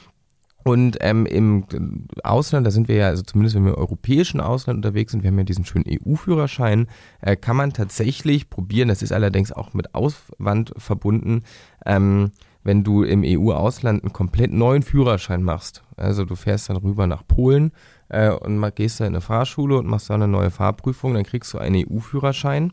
Und 0.66 0.96
ähm, 1.00 1.26
im 1.26 1.64
Ausland, 2.24 2.66
da 2.66 2.72
sind 2.72 2.88
wir 2.88 2.96
ja, 2.96 3.06
also 3.08 3.22
zumindest 3.22 3.54
wenn 3.54 3.64
wir 3.64 3.74
im 3.74 3.78
europäischen 3.78 4.40
Ausland 4.40 4.78
unterwegs 4.78 5.12
sind, 5.12 5.22
wir 5.22 5.30
haben 5.30 5.38
ja 5.38 5.44
diesen 5.44 5.64
schönen 5.64 5.84
EU-Führerschein, 5.88 6.88
äh, 7.20 7.36
kann 7.36 7.54
man 7.54 7.72
tatsächlich 7.72 8.50
probieren, 8.50 8.88
das 8.88 9.02
ist 9.02 9.12
allerdings 9.12 9.52
auch 9.52 9.74
mit 9.74 9.94
Auswand 9.94 10.72
verbunden, 10.76 11.42
ähm, 11.84 12.32
wenn 12.66 12.82
du 12.82 13.04
im 13.04 13.22
EU-Ausland 13.24 14.02
einen 14.02 14.12
komplett 14.12 14.52
neuen 14.52 14.82
Führerschein 14.82 15.40
machst. 15.40 15.84
Also 15.96 16.24
du 16.24 16.34
fährst 16.34 16.68
dann 16.68 16.76
rüber 16.76 17.06
nach 17.06 17.22
Polen 17.26 17.70
äh, 18.08 18.30
und 18.30 18.74
gehst 18.74 18.98
da 18.98 19.06
in 19.06 19.12
eine 19.12 19.20
Fahrschule 19.20 19.78
und 19.78 19.86
machst 19.86 20.10
da 20.10 20.14
eine 20.14 20.26
neue 20.26 20.50
Fahrprüfung, 20.50 21.14
dann 21.14 21.22
kriegst 21.22 21.54
du 21.54 21.58
einen 21.58 21.86
EU-Führerschein. 21.88 22.72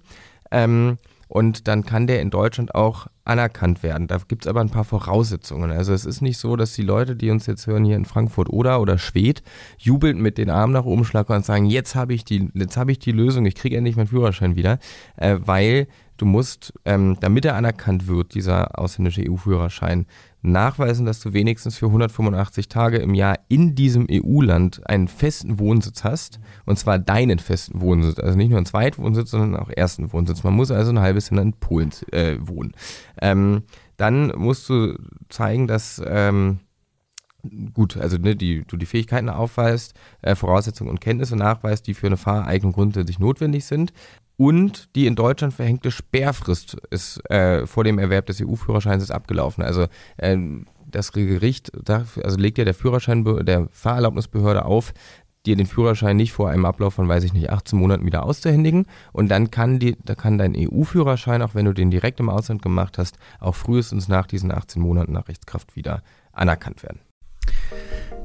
Ähm, 0.49 0.97
und 1.33 1.67
dann 1.67 1.83
kann 1.83 2.05
der 2.05 2.21
in 2.21 2.29
Deutschland 2.29 2.75
auch 2.75 3.07
anerkannt 3.25 3.81
werden. 3.81 4.05
Da 4.05 4.19
gibt 4.27 4.45
es 4.45 4.47
aber 4.47 4.61
ein 4.61 4.69
paar 4.69 4.83
Voraussetzungen. 4.83 5.71
Also 5.71 5.91
es 5.91 6.05
ist 6.05 6.21
nicht 6.21 6.37
so, 6.37 6.55
dass 6.55 6.73
die 6.73 6.83
Leute, 6.83 7.15
die 7.15 7.31
uns 7.31 7.47
jetzt 7.47 7.65
hören 7.65 7.85
hier 7.85 7.95
in 7.95 8.05
Frankfurt 8.05 8.49
oder 8.49 8.79
oder 8.79 8.99
Schwedt, 8.99 9.41
jubelnd 9.79 10.21
mit 10.21 10.37
den 10.37 10.51
Armen 10.51 10.73
nach 10.73 10.85
oben 10.85 11.05
schlagen 11.05 11.33
und 11.33 11.43
sagen, 11.43 11.65
jetzt 11.65 11.95
habe 11.95 12.13
ich 12.13 12.23
die, 12.23 12.51
jetzt 12.53 12.77
habe 12.77 12.91
ich 12.91 12.99
die 12.99 13.11
Lösung, 13.11 13.47
ich 13.47 13.55
kriege 13.55 13.75
endlich 13.75 13.95
meinen 13.95 14.09
Führerschein 14.09 14.55
wieder, 14.55 14.77
äh, 15.15 15.37
weil 15.43 15.87
du 16.17 16.27
musst, 16.27 16.71
ähm, 16.85 17.17
damit 17.19 17.45
er 17.45 17.55
anerkannt 17.55 18.05
wird, 18.05 18.35
dieser 18.35 18.77
ausländische 18.77 19.27
EU-Führerschein, 19.27 20.05
nachweisen, 20.43 21.05
dass 21.05 21.19
du 21.21 21.33
wenigstens 21.33 21.77
für 21.77 21.87
185 21.87 22.67
Tage 22.67 22.97
im 22.97 23.13
Jahr 23.13 23.39
in 23.47 23.75
diesem 23.75 24.07
EU-Land 24.11 24.87
einen 24.87 25.07
festen 25.07 25.57
Wohnsitz 25.57 26.03
hast. 26.03 26.39
Und 26.65 26.77
zwar 26.77 26.99
deinen 26.99 27.39
festen 27.39 27.81
Wohnsitz. 27.81 28.19
Also 28.19 28.37
nicht 28.37 28.49
nur 28.49 28.57
einen 28.57 28.65
Zweitwohnsitz, 28.65 29.31
sondern 29.31 29.59
auch 29.59 29.69
ersten 29.69 30.11
Wohnsitz. 30.13 30.43
Man 30.43 30.53
muss 30.53 30.69
also 30.69 30.91
ein 30.91 30.99
halbes 30.99 31.29
Jahr 31.29 31.41
in 31.41 31.53
Polen 31.53 31.91
äh, 32.11 32.35
wohnen. 32.39 32.73
Ähm, 33.21 33.63
dann 33.97 34.33
musst 34.35 34.67
du 34.69 34.97
zeigen, 35.29 35.67
dass 35.67 36.01
ähm, 36.05 36.59
gut, 37.73 37.97
also 37.97 38.17
ne, 38.17 38.35
die, 38.35 38.63
du 38.65 38.77
die 38.77 38.85
Fähigkeiten 38.85 39.29
aufweist, 39.29 39.93
äh, 40.21 40.35
Voraussetzungen 40.35 40.89
und 40.89 41.01
Kenntnisse 41.01 41.35
nachweist, 41.35 41.87
die 41.87 41.93
für 41.93 42.07
eine 42.07 42.17
Fahreignung 42.17 42.71
grundsätzlich 42.71 43.19
notwendig 43.19 43.65
sind 43.65 43.93
und 44.43 44.93
die 44.97 45.05
in 45.05 45.15
Deutschland 45.15 45.53
verhängte 45.53 45.89
Sperrfrist 45.89 46.75
ist 46.89 47.29
äh, 47.31 47.65
vor 47.65 47.85
dem 47.85 47.97
Erwerb 47.97 48.25
des 48.25 48.41
EU-Führerscheins 48.41 49.09
abgelaufen. 49.09 49.63
Also 49.63 49.87
äh, 50.17 50.37
das 50.85 51.13
Gericht 51.13 51.71
also 51.89 52.37
legt 52.37 52.57
ja 52.57 52.65
der 52.65 52.73
Führerschein 52.73 53.23
der 53.45 53.69
Fahrerlaubnisbehörde 53.71 54.65
auf, 54.65 54.93
dir 55.45 55.55
den 55.55 55.65
Führerschein 55.65 56.17
nicht 56.17 56.33
vor 56.33 56.49
einem 56.49 56.65
Ablauf 56.65 56.95
von, 56.95 57.07
weiß 57.07 57.23
ich 57.23 57.31
nicht, 57.31 57.51
18 57.51 57.79
Monaten 57.79 58.05
wieder 58.05 58.25
auszuhändigen. 58.25 58.85
Und 59.13 59.29
dann 59.29 59.49
kann, 59.49 59.79
die, 59.79 59.95
da 60.03 60.13
kann 60.13 60.37
dein 60.37 60.55
EU-Führerschein, 60.57 61.41
auch 61.41 61.55
wenn 61.55 61.63
du 61.63 61.71
den 61.71 61.89
direkt 61.89 62.19
im 62.19 62.27
Ausland 62.27 62.61
gemacht 62.61 62.97
hast, 62.97 63.17
auch 63.39 63.55
frühestens 63.55 64.09
nach 64.09 64.27
diesen 64.27 64.51
18 64.51 64.81
Monaten 64.81 65.13
nach 65.13 65.29
Rechtskraft 65.29 65.77
wieder 65.77 66.03
anerkannt 66.33 66.83
werden. 66.83 66.99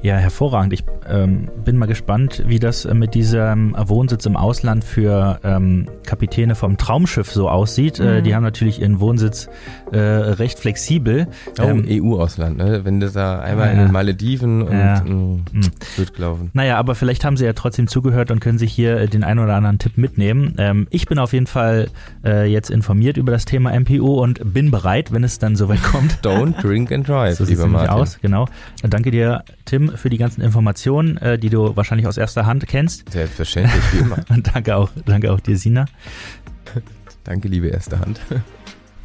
Ja, 0.01 0.15
hervorragend. 0.15 0.71
Ich 0.71 0.85
ähm, 1.09 1.49
bin 1.65 1.75
mal 1.77 1.85
gespannt, 1.85 2.43
wie 2.47 2.57
das 2.57 2.85
äh, 2.85 2.93
mit 2.93 3.15
diesem 3.15 3.75
Wohnsitz 3.77 4.25
im 4.25 4.37
Ausland 4.37 4.85
für 4.85 5.41
ähm, 5.43 5.87
Kapitäne 6.05 6.55
vom 6.55 6.77
Traumschiff 6.77 7.29
so 7.29 7.49
aussieht. 7.49 7.99
Äh, 7.99 8.03
mhm. 8.03 8.09
Äh, 8.09 8.21
die 8.21 8.33
haben 8.33 8.43
natürlich 8.43 8.79
ihren 8.79 9.01
Wohnsitz 9.01 9.49
äh, 9.91 9.97
recht 9.97 10.57
flexibel. 10.57 11.27
Oh, 11.59 11.63
ähm, 11.63 11.85
EU-Ausland, 11.85 12.57
ne? 12.57 12.85
Wenn 12.85 13.01
du 13.01 13.09
da 13.11 13.39
einmal 13.39 13.67
ja. 13.67 13.73
in 13.73 13.79
den 13.79 13.91
Malediven 13.91 14.61
und 14.61 14.71
ja. 14.71 15.01
mh, 15.01 15.09
mm, 15.09 15.43
mhm. 15.51 15.71
wird 15.97 16.13
gelaufen. 16.13 16.51
Naja, 16.53 16.77
aber 16.77 16.95
vielleicht 16.95 17.25
haben 17.25 17.35
sie 17.35 17.43
ja 17.43 17.53
trotzdem 17.53 17.87
zugehört 17.87 18.31
und 18.31 18.39
können 18.39 18.57
sich 18.57 18.71
hier 18.71 19.01
äh, 19.01 19.07
den 19.09 19.25
einen 19.25 19.39
oder 19.39 19.55
anderen 19.55 19.79
Tipp 19.79 19.97
mitnehmen. 19.97 20.55
Ähm, 20.57 20.87
ich 20.91 21.07
bin 21.07 21.19
auf 21.19 21.33
jeden 21.33 21.47
Fall 21.47 21.89
äh, 22.23 22.49
jetzt 22.49 22.69
informiert 22.69 23.17
über 23.17 23.33
das 23.33 23.43
Thema 23.43 23.77
MPU 23.77 24.21
und 24.21 24.53
bin 24.53 24.71
bereit, 24.71 25.11
wenn 25.11 25.25
es 25.25 25.39
dann 25.39 25.57
soweit 25.57 25.83
kommt. 25.83 26.19
Don't 26.23 26.61
drink 26.61 26.89
and 26.93 27.05
drive, 27.05 27.35
so 27.35 27.43
lieber 27.43 27.67
Martin. 27.67 27.89
aus, 27.89 28.19
genau. 28.21 28.47
Danke 28.81 29.11
dir, 29.11 29.43
Tim 29.65 29.88
für 29.97 30.09
die 30.09 30.17
ganzen 30.17 30.41
Informationen, 30.41 31.17
äh, 31.17 31.37
die 31.37 31.49
du 31.49 31.75
wahrscheinlich 31.75 32.07
aus 32.07 32.17
erster 32.17 32.45
Hand 32.45 32.67
kennst. 32.67 33.11
Selbstverständlich, 33.11 33.83
wie 33.93 33.99
immer. 33.99 34.17
Und 34.29 34.47
danke 34.53 34.75
auch, 34.75 34.89
danke 35.05 35.31
auch 35.31 35.39
dir, 35.39 35.57
Sina. 35.57 35.85
danke, 37.23 37.47
liebe 37.47 37.67
erste 37.67 37.99
Hand. 37.99 38.19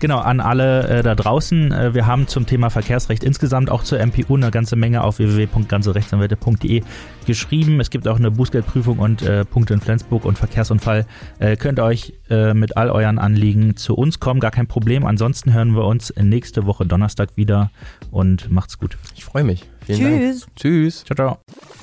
Genau, 0.05 0.19
an 0.19 0.41
alle 0.41 0.87
äh, 0.89 1.03
da 1.03 1.15
draußen. 1.15 1.73
Äh, 1.73 1.95
wir 1.95 2.07
haben 2.07 2.27
zum 2.27 2.45
Thema 2.45 2.69
Verkehrsrecht 2.69 3.25
insgesamt 3.25 3.71
auch 3.71 3.85
zur 3.85 4.05
MPU 4.05 4.37
eine 4.37 4.51
ganze 4.51 4.77
Menge 4.77 5.03
auf 5.03 5.19
www.ganzerechtsanwälte.de 5.19 6.83
geschrieben. 7.27 7.81
Es 7.81 7.89
gibt 7.89 8.07
auch 8.07 8.19
eine 8.19 8.31
Bußgeldprüfung 8.31 8.99
und 8.99 9.23
äh, 9.23 9.47
Punkte 9.47 9.73
in 9.73 9.81
Flensburg 9.81 10.27
und 10.27 10.37
Verkehrsunfall. 10.37 11.07
Äh, 11.39 11.57
könnt 11.57 11.79
ihr 11.79 11.85
euch 11.85 12.13
äh, 12.29 12.53
mit 12.53 12.77
all 12.77 12.91
euren 12.91 13.19
Anliegen 13.19 13.77
zu 13.77 13.95
uns 13.95 14.21
kommen, 14.21 14.41
gar 14.41 14.51
kein 14.51 14.67
Problem. 14.67 15.07
Ansonsten 15.07 15.55
hören 15.55 15.75
wir 15.75 15.85
uns 15.85 16.13
nächste 16.21 16.67
Woche 16.67 16.85
Donnerstag 16.85 17.31
wieder 17.37 17.71
und 18.11 18.51
macht's 18.51 18.77
gut. 18.79 18.99
Ich 19.15 19.25
freue 19.25 19.45
mich. 19.45 19.65
Vielen 19.85 19.99
Tschüss. 19.99 20.41
Dank. 20.41 20.57
Tschüss. 20.57 21.05
Ciao, 21.05 21.15
ciao. 21.17 21.74